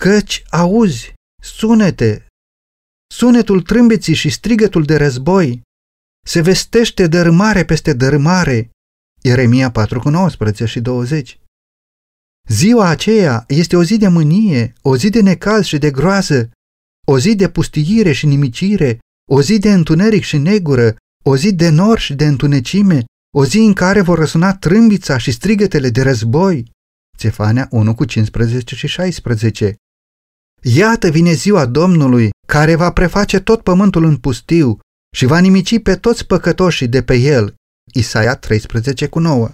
[0.00, 2.26] căci auzi sunete,
[3.14, 5.62] sunetul trâmbeții și strigătul de război,
[6.26, 8.70] se vestește dărâmare peste dărâmare.
[9.22, 11.40] Ieremia 4 cu 19 și 20.
[12.48, 16.50] Ziua aceea este o zi de mânie, o zi de necaz și de groază,
[17.06, 18.98] o zi de pustiire și nimicire,
[19.30, 23.04] o zi de întuneric și negură, o zi de nor și de întunecime,
[23.36, 26.70] o zi în care vor răsuna trâmbița și strigătele de război.
[27.18, 29.74] Cefania 1 cu 15 și 16.
[30.62, 34.78] Iată vine ziua Domnului, care va preface tot pământul în pustiu,
[35.16, 37.54] și va nimici pe toți păcătoșii de pe el.
[37.92, 39.50] Isaia 13 cu 9.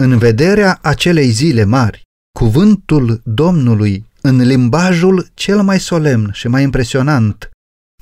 [0.00, 2.02] În vederea acelei zile mari,
[2.38, 7.50] cuvântul Domnului, în limbajul cel mai solemn și mai impresionant,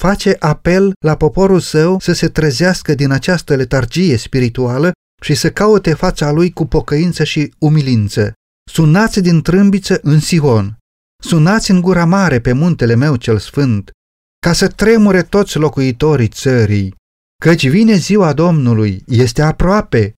[0.01, 5.95] face apel la poporul său să se trezească din această letargie spirituală și să caute
[5.95, 8.33] fața lui cu pocăință și umilință.
[8.71, 10.78] Sunați din trâmbiță în Sion,
[11.23, 13.91] sunați în gura mare pe muntele meu cel sfânt,
[14.39, 16.95] ca să tremure toți locuitorii țării,
[17.43, 20.15] căci vine ziua Domnului, este aproape.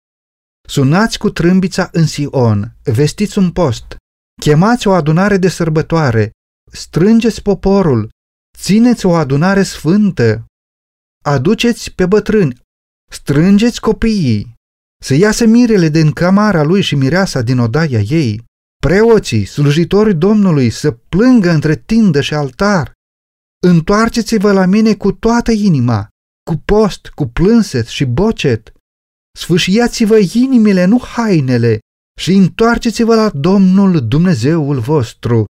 [0.69, 3.97] Sunați cu trâmbița în Sion, vestiți un post,
[4.41, 6.31] chemați o adunare de sărbătoare,
[6.73, 8.09] strângeți poporul,
[8.59, 10.45] țineți o adunare sfântă,
[11.25, 12.59] aduceți pe bătrâni,
[13.11, 14.55] strângeți copiii,
[15.03, 18.45] să iasă mirele din camara lui și mireasa din odaia ei,
[18.87, 22.93] preoții, slujitorii Domnului să plângă între tindă și altar,
[23.63, 26.09] Întoarceți-vă la mine cu toată inima,
[26.51, 28.73] cu post, cu plânset și bocet.
[29.39, 31.79] Sfâșiați-vă inimile, nu hainele,
[32.21, 35.45] și întoarceți-vă la Domnul Dumnezeul vostru,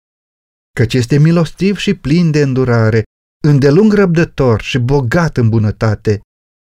[0.77, 3.03] căci este milostiv și plin de îndurare,
[3.45, 6.21] îndelung răbdător și bogat în bunătate.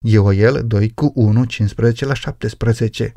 [0.06, 3.14] Ioel 2 cu 1, 15 la 17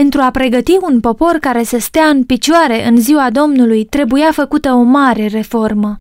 [0.00, 4.72] Pentru a pregăti un popor care să stea în picioare în ziua Domnului, trebuia făcută
[4.72, 5.96] o mare reformă.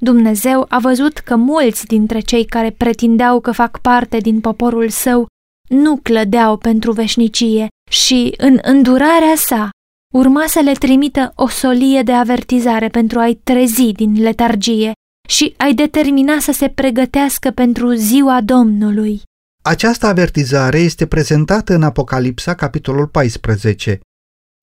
[0.00, 5.26] Dumnezeu a văzut că mulți dintre cei care pretindeau că fac parte din poporul său
[5.68, 9.70] nu clădeau pentru veșnicie și, în îndurarea sa,
[10.14, 14.92] urma să le trimită o solie de avertizare pentru a-i trezi din letargie
[15.28, 19.22] și a-i determina să se pregătească pentru ziua Domnului.
[19.64, 24.00] Această avertizare este prezentată în Apocalipsa, capitolul 14.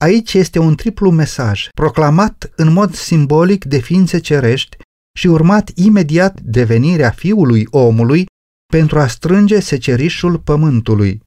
[0.04, 4.78] Aici este un triplu mesaj, proclamat în mod simbolic de ființe cerești
[5.18, 8.26] și urmat imediat devenirea fiului omului
[8.74, 11.22] pentru a strânge secerișul pământului.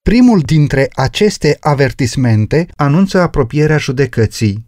[0.00, 4.64] Primul dintre aceste avertismente anunță apropierea judecății.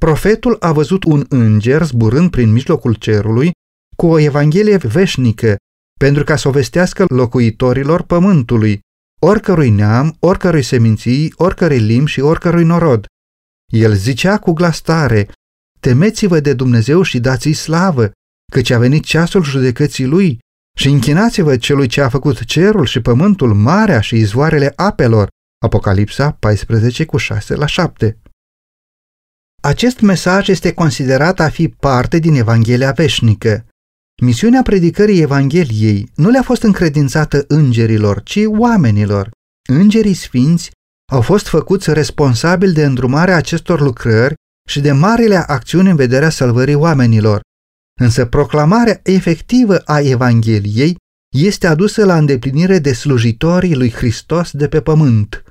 [0.00, 3.50] Profetul a văzut un înger zburând prin mijlocul cerului
[3.96, 5.56] cu o evanghelie veșnică,
[5.98, 8.80] pentru ca să o vestească locuitorilor pământului,
[9.20, 13.06] oricărui neam, oricărui seminții, oricărui limbi și oricărui norod.
[13.72, 15.28] El zicea cu glas tare,
[15.80, 18.10] temeți-vă de Dumnezeu și dați-i slavă,
[18.52, 20.38] căci a venit ceasul judecății lui
[20.76, 25.28] și închinați-vă celui ce a făcut cerul și pământul, marea și izvoarele apelor.
[25.64, 28.18] Apocalipsa 14 cu 6 la 7
[29.62, 33.66] Acest mesaj este considerat a fi parte din Evanghelia veșnică.
[34.22, 39.30] Misiunea predicării Evangheliei nu le-a fost încredințată îngerilor, ci oamenilor.
[39.68, 40.70] Îngerii sfinți
[41.12, 44.34] au fost făcuți responsabili de îndrumarea acestor lucrări
[44.68, 47.40] și de marile acțiuni în vederea salvării oamenilor.
[48.00, 50.96] Însă proclamarea efectivă a Evangheliei
[51.36, 55.42] este adusă la îndeplinire de slujitorii lui Hristos de pe pământ.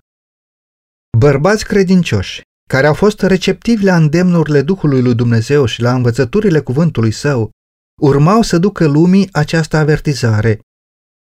[1.18, 7.12] Bărbați credincioși, care au fost receptivi la îndemnurile Duhului lui Dumnezeu și la învățăturile cuvântului
[7.12, 7.52] său,
[8.02, 10.60] urmau să ducă lumii această avertizare.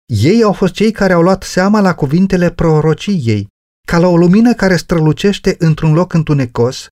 [0.06, 3.46] Ei au fost cei care au luat seama la cuvintele prorociei,
[3.86, 6.86] ca la o lumină care strălucește într-un loc întunecos,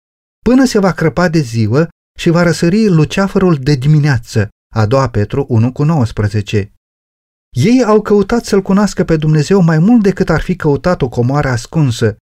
[0.45, 5.47] până se va crăpa de ziua și va răsări luceafărul de dimineață, a doua Petru
[5.49, 6.73] 1 cu 19.
[7.57, 11.49] Ei au căutat să-L cunoască pe Dumnezeu mai mult decât ar fi căutat o comoară
[11.49, 12.17] ascunsă,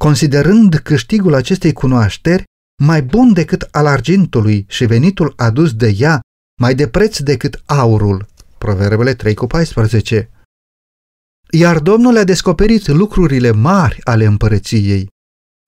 [0.00, 2.44] considerând câștigul acestei cunoașteri
[2.82, 6.20] mai bun decât al argintului și venitul adus de ea
[6.60, 8.26] mai de preț decât aurul.
[8.58, 10.30] Proverbele 3 cu 14.
[11.50, 15.08] Iar Domnul a descoperit lucrurile mari ale împărăției.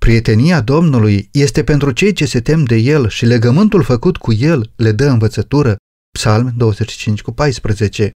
[0.00, 4.72] Prietenia Domnului este pentru cei ce se tem de El și legământul făcut cu El
[4.76, 5.76] le dă învățătură.
[6.18, 8.10] Psalm 25 cu 14.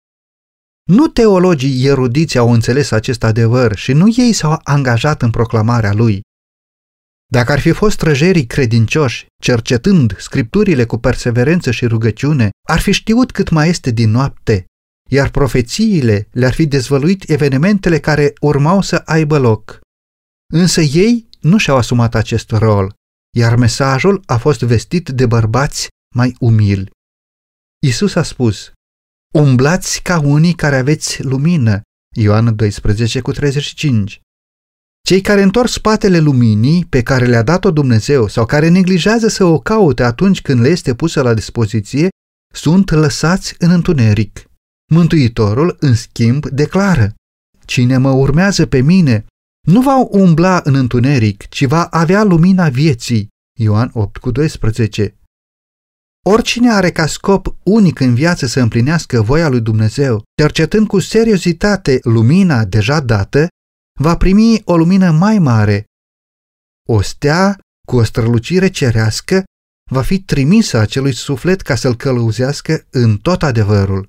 [0.90, 6.20] Nu teologii erudiți au înțeles acest adevăr și nu ei s-au angajat în proclamarea lui.
[7.32, 13.30] Dacă ar fi fost străjerii credincioși, cercetând scripturile cu perseverență și rugăciune, ar fi știut
[13.30, 14.66] cât mai este din noapte,
[15.10, 19.80] iar profețiile le-ar fi dezvăluit evenimentele care urmau să aibă loc.
[20.54, 22.94] Însă ei nu și-au asumat acest rol,
[23.36, 26.90] iar mesajul a fost vestit de bărbați mai umili.
[27.86, 28.72] Isus a spus,
[29.34, 31.80] Umblați ca unii care aveți lumină,
[32.16, 34.20] Ioan 12 cu 35.
[35.06, 39.58] Cei care întorc spatele luminii pe care le-a dat-o Dumnezeu sau care neglijează să o
[39.58, 42.08] caute atunci când le este pusă la dispoziție,
[42.54, 44.44] sunt lăsați în întuneric.
[44.92, 47.14] Mântuitorul, în schimb, declară,
[47.64, 49.26] Cine mă urmează pe mine
[49.66, 53.28] nu va umbla în întuneric, ci va avea lumina vieții.
[53.60, 55.18] Ioan 8 cu 12.
[56.26, 61.98] Oricine are ca scop unic în viață să împlinească voia lui Dumnezeu, cercetând cu seriozitate
[62.02, 63.48] lumina deja dată,
[63.98, 65.84] va primi o lumină mai mare.
[66.88, 69.44] O stea cu o strălucire cerească
[69.90, 74.08] va fi trimisă acelui suflet ca să-l călăuzească în tot adevărul.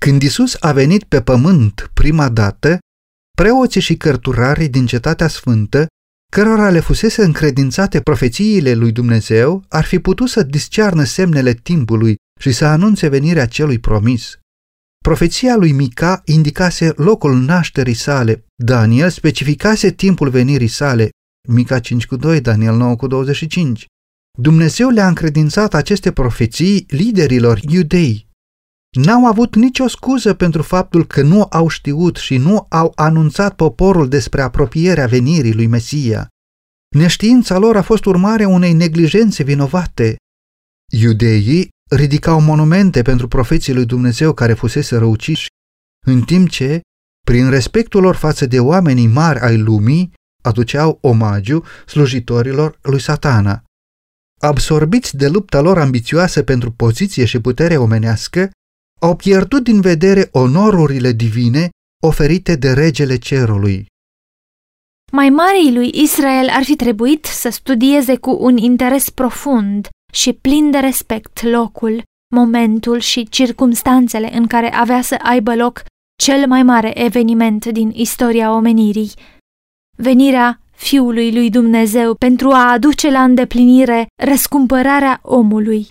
[0.00, 2.78] Când Isus a venit pe pământ prima dată,
[3.36, 5.86] preoții și cărturarii din Cetatea Sfântă,
[6.32, 12.52] cărora le fusese încredințate profețiile lui Dumnezeu, ar fi putut să discearnă semnele timpului și
[12.52, 14.38] să anunțe venirea celui promis.
[15.04, 21.10] Profeția lui Mica indicase locul nașterii sale, Daniel specificase timpul venirii sale,
[21.48, 23.86] Mica 5 cu 2, Daniel 9 cu 25.
[24.38, 28.28] Dumnezeu le-a încredințat aceste profeții liderilor iudei.
[28.96, 34.08] N-au avut nicio scuză pentru faptul că nu au știut și nu au anunțat poporul
[34.08, 36.28] despre apropierea venirii lui Mesia.
[36.96, 40.16] Neștiința lor a fost urmare unei neglijențe vinovate.
[40.92, 45.46] Iudeii ridicau monumente pentru profeții lui Dumnezeu care fusese răuciși,
[46.06, 46.80] în timp ce,
[47.26, 50.12] prin respectul lor față de oamenii mari ai lumii,
[50.42, 53.64] aduceau omagiu slujitorilor lui satana.
[54.40, 58.50] Absorbiți de lupta lor ambițioasă pentru poziție și putere omenească,
[59.00, 61.68] au pierdut din vedere onorurile divine
[62.02, 63.86] oferite de regele cerului.
[65.12, 70.70] Mai marii lui Israel ar fi trebuit să studieze cu un interes profund și plin
[70.70, 72.02] de respect locul,
[72.34, 75.82] momentul și circumstanțele în care avea să aibă loc
[76.22, 79.10] cel mai mare eveniment din istoria omenirii,
[79.96, 85.88] venirea Fiului lui Dumnezeu pentru a aduce la îndeplinire răscumpărarea omului.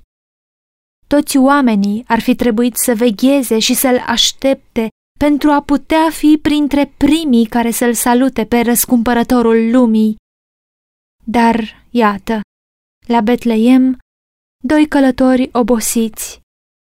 [1.08, 4.88] Toți oamenii ar fi trebuit să vegheze și să-l aștepte
[5.20, 10.16] pentru a putea fi printre primii care să-l salute pe răscumpărătorul lumii.
[11.24, 12.42] Dar, iată,
[13.08, 13.98] la Betleem,
[14.64, 16.42] doi călători obosiți,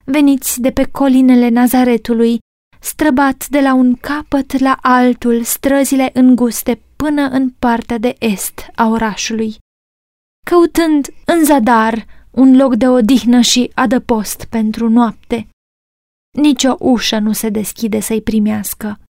[0.04, 2.38] veniți de pe colinele Nazaretului,
[2.80, 8.88] străbat de la un capăt la altul străzile înguste până în partea de est a
[8.88, 9.56] orașului,
[10.46, 15.48] căutând în zadar un loc de odihnă și adăpost pentru noapte.
[16.38, 19.00] Nici o ușă nu se deschide să-i primească.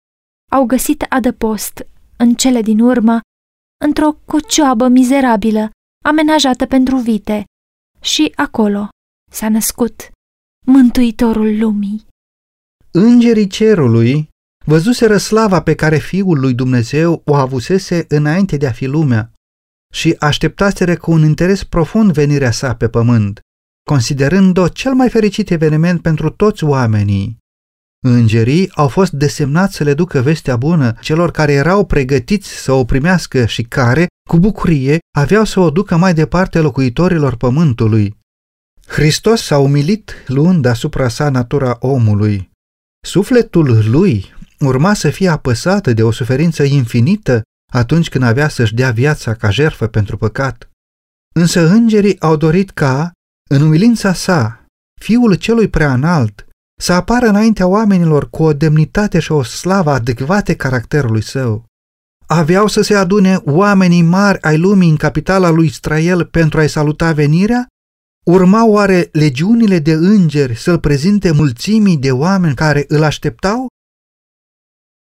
[0.51, 1.87] Au găsit adăpost,
[2.17, 3.21] în cele din urmă,
[3.85, 5.71] într-o cocioabă mizerabilă,
[6.05, 7.45] amenajată pentru vite,
[8.03, 8.89] și acolo
[9.31, 10.11] s-a născut
[10.67, 12.07] Mântuitorul lumii.
[12.91, 14.29] Îngerii cerului
[14.65, 19.33] văzuseră slava pe care Fiul lui Dumnezeu o avusese înainte de a fi lumea
[19.93, 23.41] și așteptaseră cu un interes profund venirea sa pe pământ,
[23.91, 27.39] considerând-o cel mai fericit eveniment pentru toți oamenii.
[28.05, 32.85] Îngerii au fost desemnați să le ducă vestea bună celor care erau pregătiți să o
[32.85, 38.17] primească și care, cu bucurie, aveau să o ducă mai departe locuitorilor pământului.
[38.87, 42.51] Hristos s-a umilit luând asupra sa natura omului.
[43.07, 47.43] Sufletul lui urma să fie apăsată de o suferință infinită
[47.73, 50.71] atunci când avea să-și dea viața ca jertfă pentru păcat.
[51.35, 53.13] Însă îngerii au dorit ca,
[53.51, 54.65] în umilința sa,
[55.01, 56.47] Fiul celui prea înalt,
[56.83, 61.65] să apară înaintea oamenilor cu o demnitate și o slavă adecvate caracterului său.
[62.27, 67.13] Aveau să se adune oamenii mari ai lumii în capitala lui Israel pentru a-i saluta
[67.13, 67.67] venirea?
[68.25, 73.67] Urmau oare legiunile de îngeri să-l prezinte mulțimii de oameni care îl așteptau?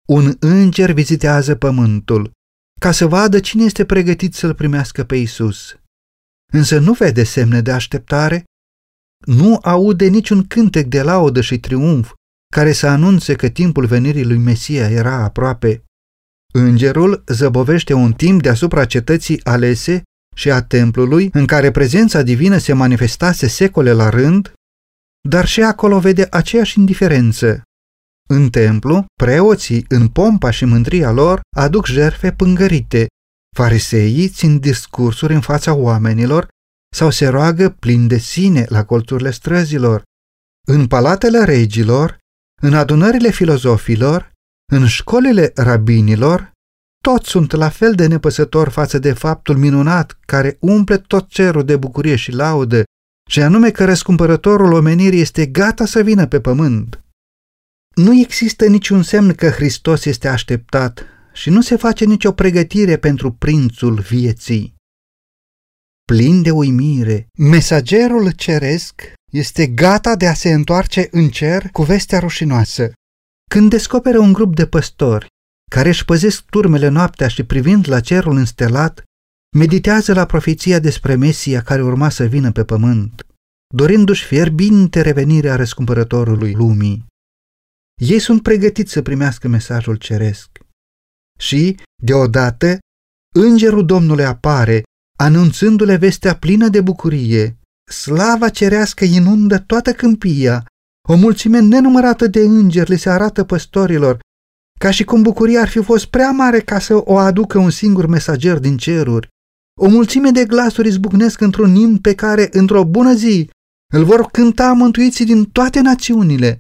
[0.08, 2.32] Un înger vizitează pământul
[2.80, 5.76] ca să vadă cine este pregătit să-l primească pe Isus.
[6.52, 8.44] Însă nu vede semne de așteptare,
[9.26, 12.14] nu aude niciun cântec de laudă și triumf
[12.54, 15.84] care să anunțe că timpul venirii lui Mesia era aproape.
[16.54, 20.04] Îngerul zăbovește un timp deasupra cetății alese
[20.36, 24.54] și a templului în care prezența divină se manifestase secole la rând,
[25.30, 27.62] dar și acolo vede aceeași indiferență.
[28.30, 33.08] În templu, preoții, în pompa și mândria lor, aduc jerfe pângărite.
[33.56, 36.48] Fariseii țin discursuri în fața oamenilor
[36.94, 40.04] sau se roagă plin de sine la colțurile străzilor.
[40.68, 42.18] În palatele regilor,
[42.62, 44.32] în adunările filozofilor,
[44.72, 46.52] în școlile rabinilor,
[47.04, 51.78] toți sunt la fel de nepăsători față de faptul minunat care umple tot cerul de
[51.78, 52.84] bucurie și laudă,
[53.30, 57.04] și anume că răscumpărătorul omenirii este gata să vină pe pământ.
[57.96, 63.32] Nu există niciun semn că Hristos este așteptat și nu se face nicio pregătire pentru
[63.32, 64.76] prințul vieții.
[66.06, 72.20] Plin de uimire, mesagerul ceresc este gata de a se întoarce în cer cu vestea
[72.20, 72.92] rușinoasă.
[73.50, 75.28] Când descoperă un grup de păstori
[75.72, 79.04] care își păzesc turmele noaptea și privind la cerul înstelat,
[79.58, 83.28] meditează la profeția despre Mesia care urma să vină pe pământ,
[83.76, 87.06] dorindu-și fierbinte revenirea răscumpărătorului lumii.
[88.02, 90.50] Ei sunt pregătiți să primească mesajul ceresc.
[91.40, 92.78] Și, deodată,
[93.36, 94.84] îngerul Domnului apare,
[95.18, 97.58] anunțându-le vestea plină de bucurie.
[97.92, 100.66] Slava cerească inundă toată câmpia,
[101.10, 104.20] o mulțime nenumărată de îngeri le se arată păstorilor,
[104.80, 108.06] ca și cum bucuria ar fi fost prea mare ca să o aducă un singur
[108.06, 109.28] mesager din ceruri.
[109.82, 113.50] O mulțime de glasuri izbucnesc într-un imn pe care, într-o bună zi,
[113.94, 116.60] îl vor cânta mântuiții din toate națiunile.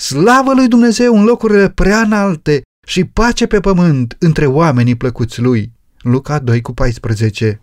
[0.00, 5.72] Slavă lui Dumnezeu în locurile prea înalte și pace pe pământ între oamenii plăcuți lui.
[6.02, 7.60] Luca 2 cu 14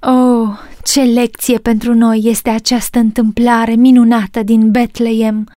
[0.00, 5.50] Oh, ce lecție pentru noi este această întâmplare minunată din Betleem!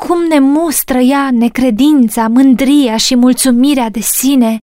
[0.00, 4.58] Cum ne mustră ea necredința, mândria și mulțumirea de sine!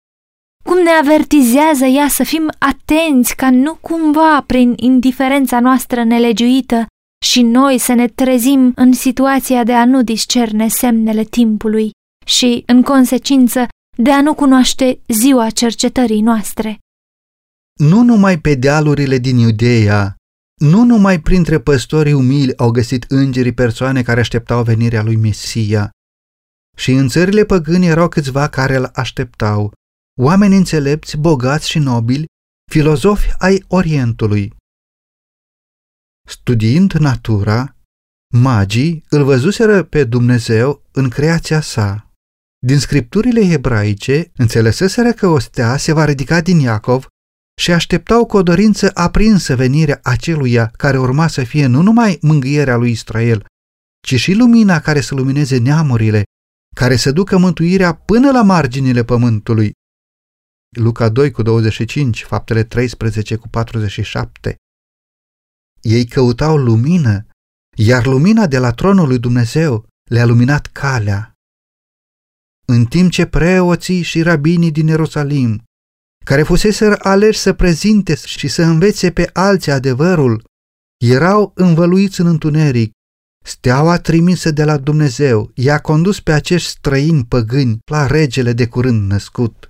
[0.63, 6.85] Cum ne avertizează ea să fim atenți ca nu cumva prin indiferența noastră nelegiuită
[7.25, 11.91] și noi să ne trezim în situația de a nu discerne semnele timpului
[12.25, 13.67] și, în consecință,
[13.97, 16.79] de a nu cunoaște ziua cercetării noastre.
[17.79, 20.15] Nu numai pe dealurile din Iudeea,
[20.61, 25.89] nu numai printre păstorii umili au găsit îngerii persoane care așteptau venirea lui Mesia,
[26.77, 29.73] și în țările păgâni erau câțiva care îl așteptau,
[30.19, 32.25] oameni înțelepți, bogați și nobili,
[32.71, 34.55] filozofi ai Orientului.
[36.27, 37.75] Studiind natura,
[38.33, 42.06] magii îl văzuseră pe Dumnezeu în creația sa.
[42.59, 47.07] Din scripturile ebraice înțeleseseră că o stea se va ridica din Iacov
[47.61, 52.75] și așteptau cu o dorință aprinsă venirea aceluia care urma să fie nu numai mângâierea
[52.75, 53.45] lui Israel,
[54.07, 56.23] ci și lumina care să lumineze neamurile,
[56.75, 59.71] care să ducă mântuirea până la marginile pământului.
[60.77, 64.55] Luca 2 cu 25, faptele 13 cu 47.
[65.81, 67.25] Ei căutau lumină,
[67.77, 71.36] iar lumina de la tronul lui Dumnezeu le-a luminat calea.
[72.71, 75.63] În timp ce preoții și rabinii din Ierusalim,
[76.25, 80.43] care fuseseră aleși să prezinte și să învețe pe alții adevărul,
[81.05, 82.91] erau învăluiți în întuneric,
[83.45, 89.11] Steaua trimisă de la Dumnezeu i-a condus pe acești străini păgâni la regele de curând
[89.11, 89.67] născut.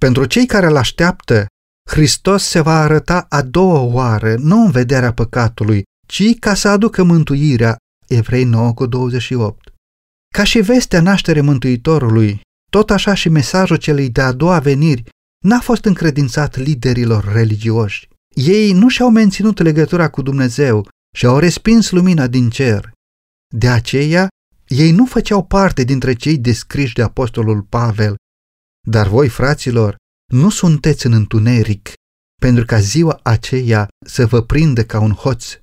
[0.00, 1.46] Pentru cei care îl așteaptă,
[1.90, 7.02] Hristos se va arăta a doua oară, nu în vederea păcatului, ci ca să aducă
[7.02, 7.76] mântuirea,
[8.08, 9.65] Evrei 9 cu 28.
[10.36, 15.04] Ca și vestea naștere Mântuitorului, tot așa și mesajul celei de-a doua veniri
[15.44, 18.08] n-a fost încredințat liderilor religioși.
[18.34, 22.92] Ei nu și-au menținut legătura cu Dumnezeu și au respins lumina din cer.
[23.54, 24.28] De aceea,
[24.66, 28.14] ei nu făceau parte dintre cei descriși de apostolul Pavel.
[28.88, 29.96] Dar voi, fraților,
[30.32, 31.92] nu sunteți în întuneric,
[32.40, 35.58] pentru ca ziua aceea să vă prindă ca un hoț.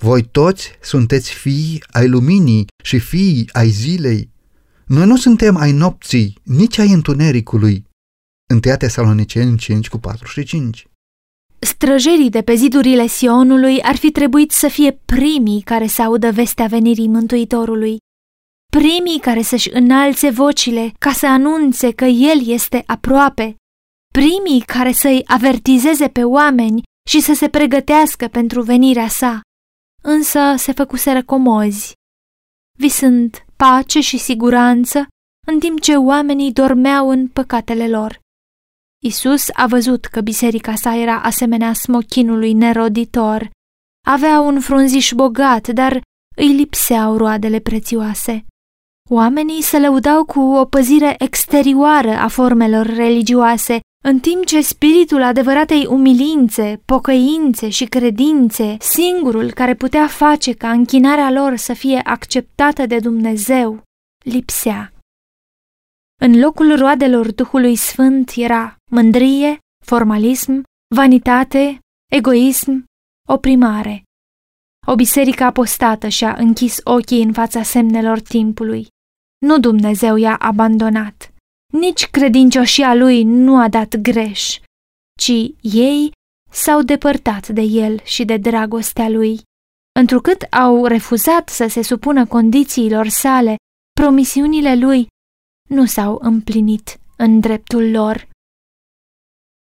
[0.00, 4.30] Voi toți sunteți fii ai luminii și fii ai zilei.
[4.86, 7.84] Noi nu suntem ai nopții, nici ai întunericului.
[8.64, 10.86] 1 Tesaloniceni 5 cu 4 și 5
[11.58, 16.66] Străjerii de pe zidurile Sionului ar fi trebuit să fie primii care să audă vestea
[16.66, 17.96] venirii Mântuitorului,
[18.72, 23.56] primii care să-și înalțe vocile ca să anunțe că El este aproape,
[24.12, 29.40] primii care să-i avertizeze pe oameni și să se pregătească pentru venirea sa.
[30.08, 31.92] Însă se făcuseră comozi,
[32.78, 35.06] visând pace și siguranță,
[35.46, 38.20] în timp ce oamenii dormeau în păcatele lor.
[39.04, 43.50] Isus a văzut că biserica sa era asemenea smochinului neroditor.
[44.06, 46.00] Avea un frunziș bogat, dar
[46.36, 48.44] îi lipseau roadele prețioase.
[49.10, 55.86] Oamenii se lăudau cu o păzire exterioară a formelor religioase, în timp ce spiritul adevăratei
[55.86, 62.98] umilințe, pocăințe și credințe, singurul care putea face ca închinarea lor să fie acceptată de
[62.98, 63.82] Dumnezeu,
[64.24, 64.92] lipsea.
[66.20, 70.62] În locul roadelor Duhului Sfânt era mândrie, formalism,
[70.94, 71.78] vanitate,
[72.12, 72.84] egoism,
[73.28, 74.02] oprimare.
[74.86, 78.86] O biserică apostată și-a închis ochii în fața semnelor timpului.
[79.46, 81.30] Nu Dumnezeu i-a abandonat.
[81.72, 84.58] Nici credincioșia lui nu a dat greș,
[85.20, 86.10] ci ei
[86.50, 89.40] s-au depărtat de el și de dragostea lui.
[90.00, 93.56] Întrucât au refuzat să se supună condițiilor sale,
[94.00, 95.06] promisiunile lui
[95.68, 98.28] nu s-au împlinit în dreptul lor.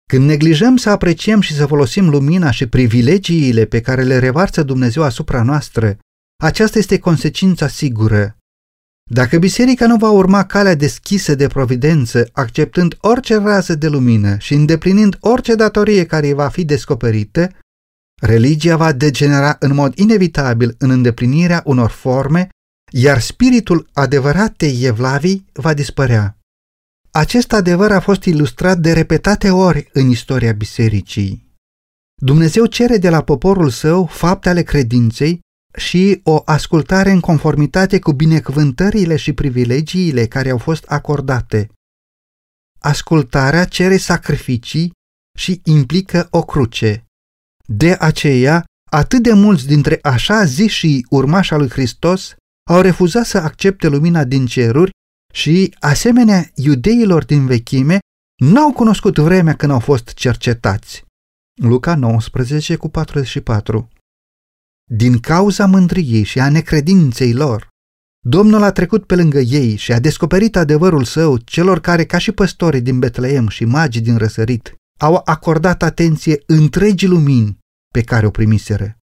[0.10, 5.04] Când neglijăm să apreciem și să folosim lumina și privilegiile pe care le revarsă Dumnezeu
[5.04, 5.98] asupra noastră,
[6.44, 8.37] aceasta este consecința sigură.
[9.08, 14.54] Dacă biserica nu va urma calea deschisă de providență, acceptând orice rază de lumină și
[14.54, 17.50] îndeplinind orice datorie care îi va fi descoperită,
[18.22, 22.50] religia va degenera în mod inevitabil în îndeplinirea unor forme
[22.92, 26.38] iar spiritul adevăratei Evlavii va dispărea.
[27.12, 31.46] Acest adevăr a fost ilustrat de repetate ori în istoria bisericii.
[32.22, 35.40] Dumnezeu cere de la poporul său fapte ale credinței
[35.78, 41.70] și o ascultare în conformitate cu binecuvântările și privilegiile care au fost acordate.
[42.80, 44.92] Ascultarea cere sacrificii
[45.38, 47.06] și implică o cruce.
[47.66, 52.36] De aceea, atât de mulți dintre așa zi și urmașa lui Hristos
[52.70, 54.92] au refuzat să accepte lumina din ceruri
[55.34, 58.00] și, asemenea iudeilor din vechime,
[58.44, 61.04] n-au cunoscut vremea când au fost cercetați.
[61.62, 63.90] Luca 19 cu 44
[64.90, 67.68] Din cauza mândriei și a necredinței lor,
[68.26, 72.32] Domnul a trecut pe lângă ei și a descoperit adevărul său celor care, ca și
[72.32, 77.58] păstorii din Betleem și magii din răsărit, au acordat atenție întregii lumini
[77.94, 78.97] pe care o primiseră.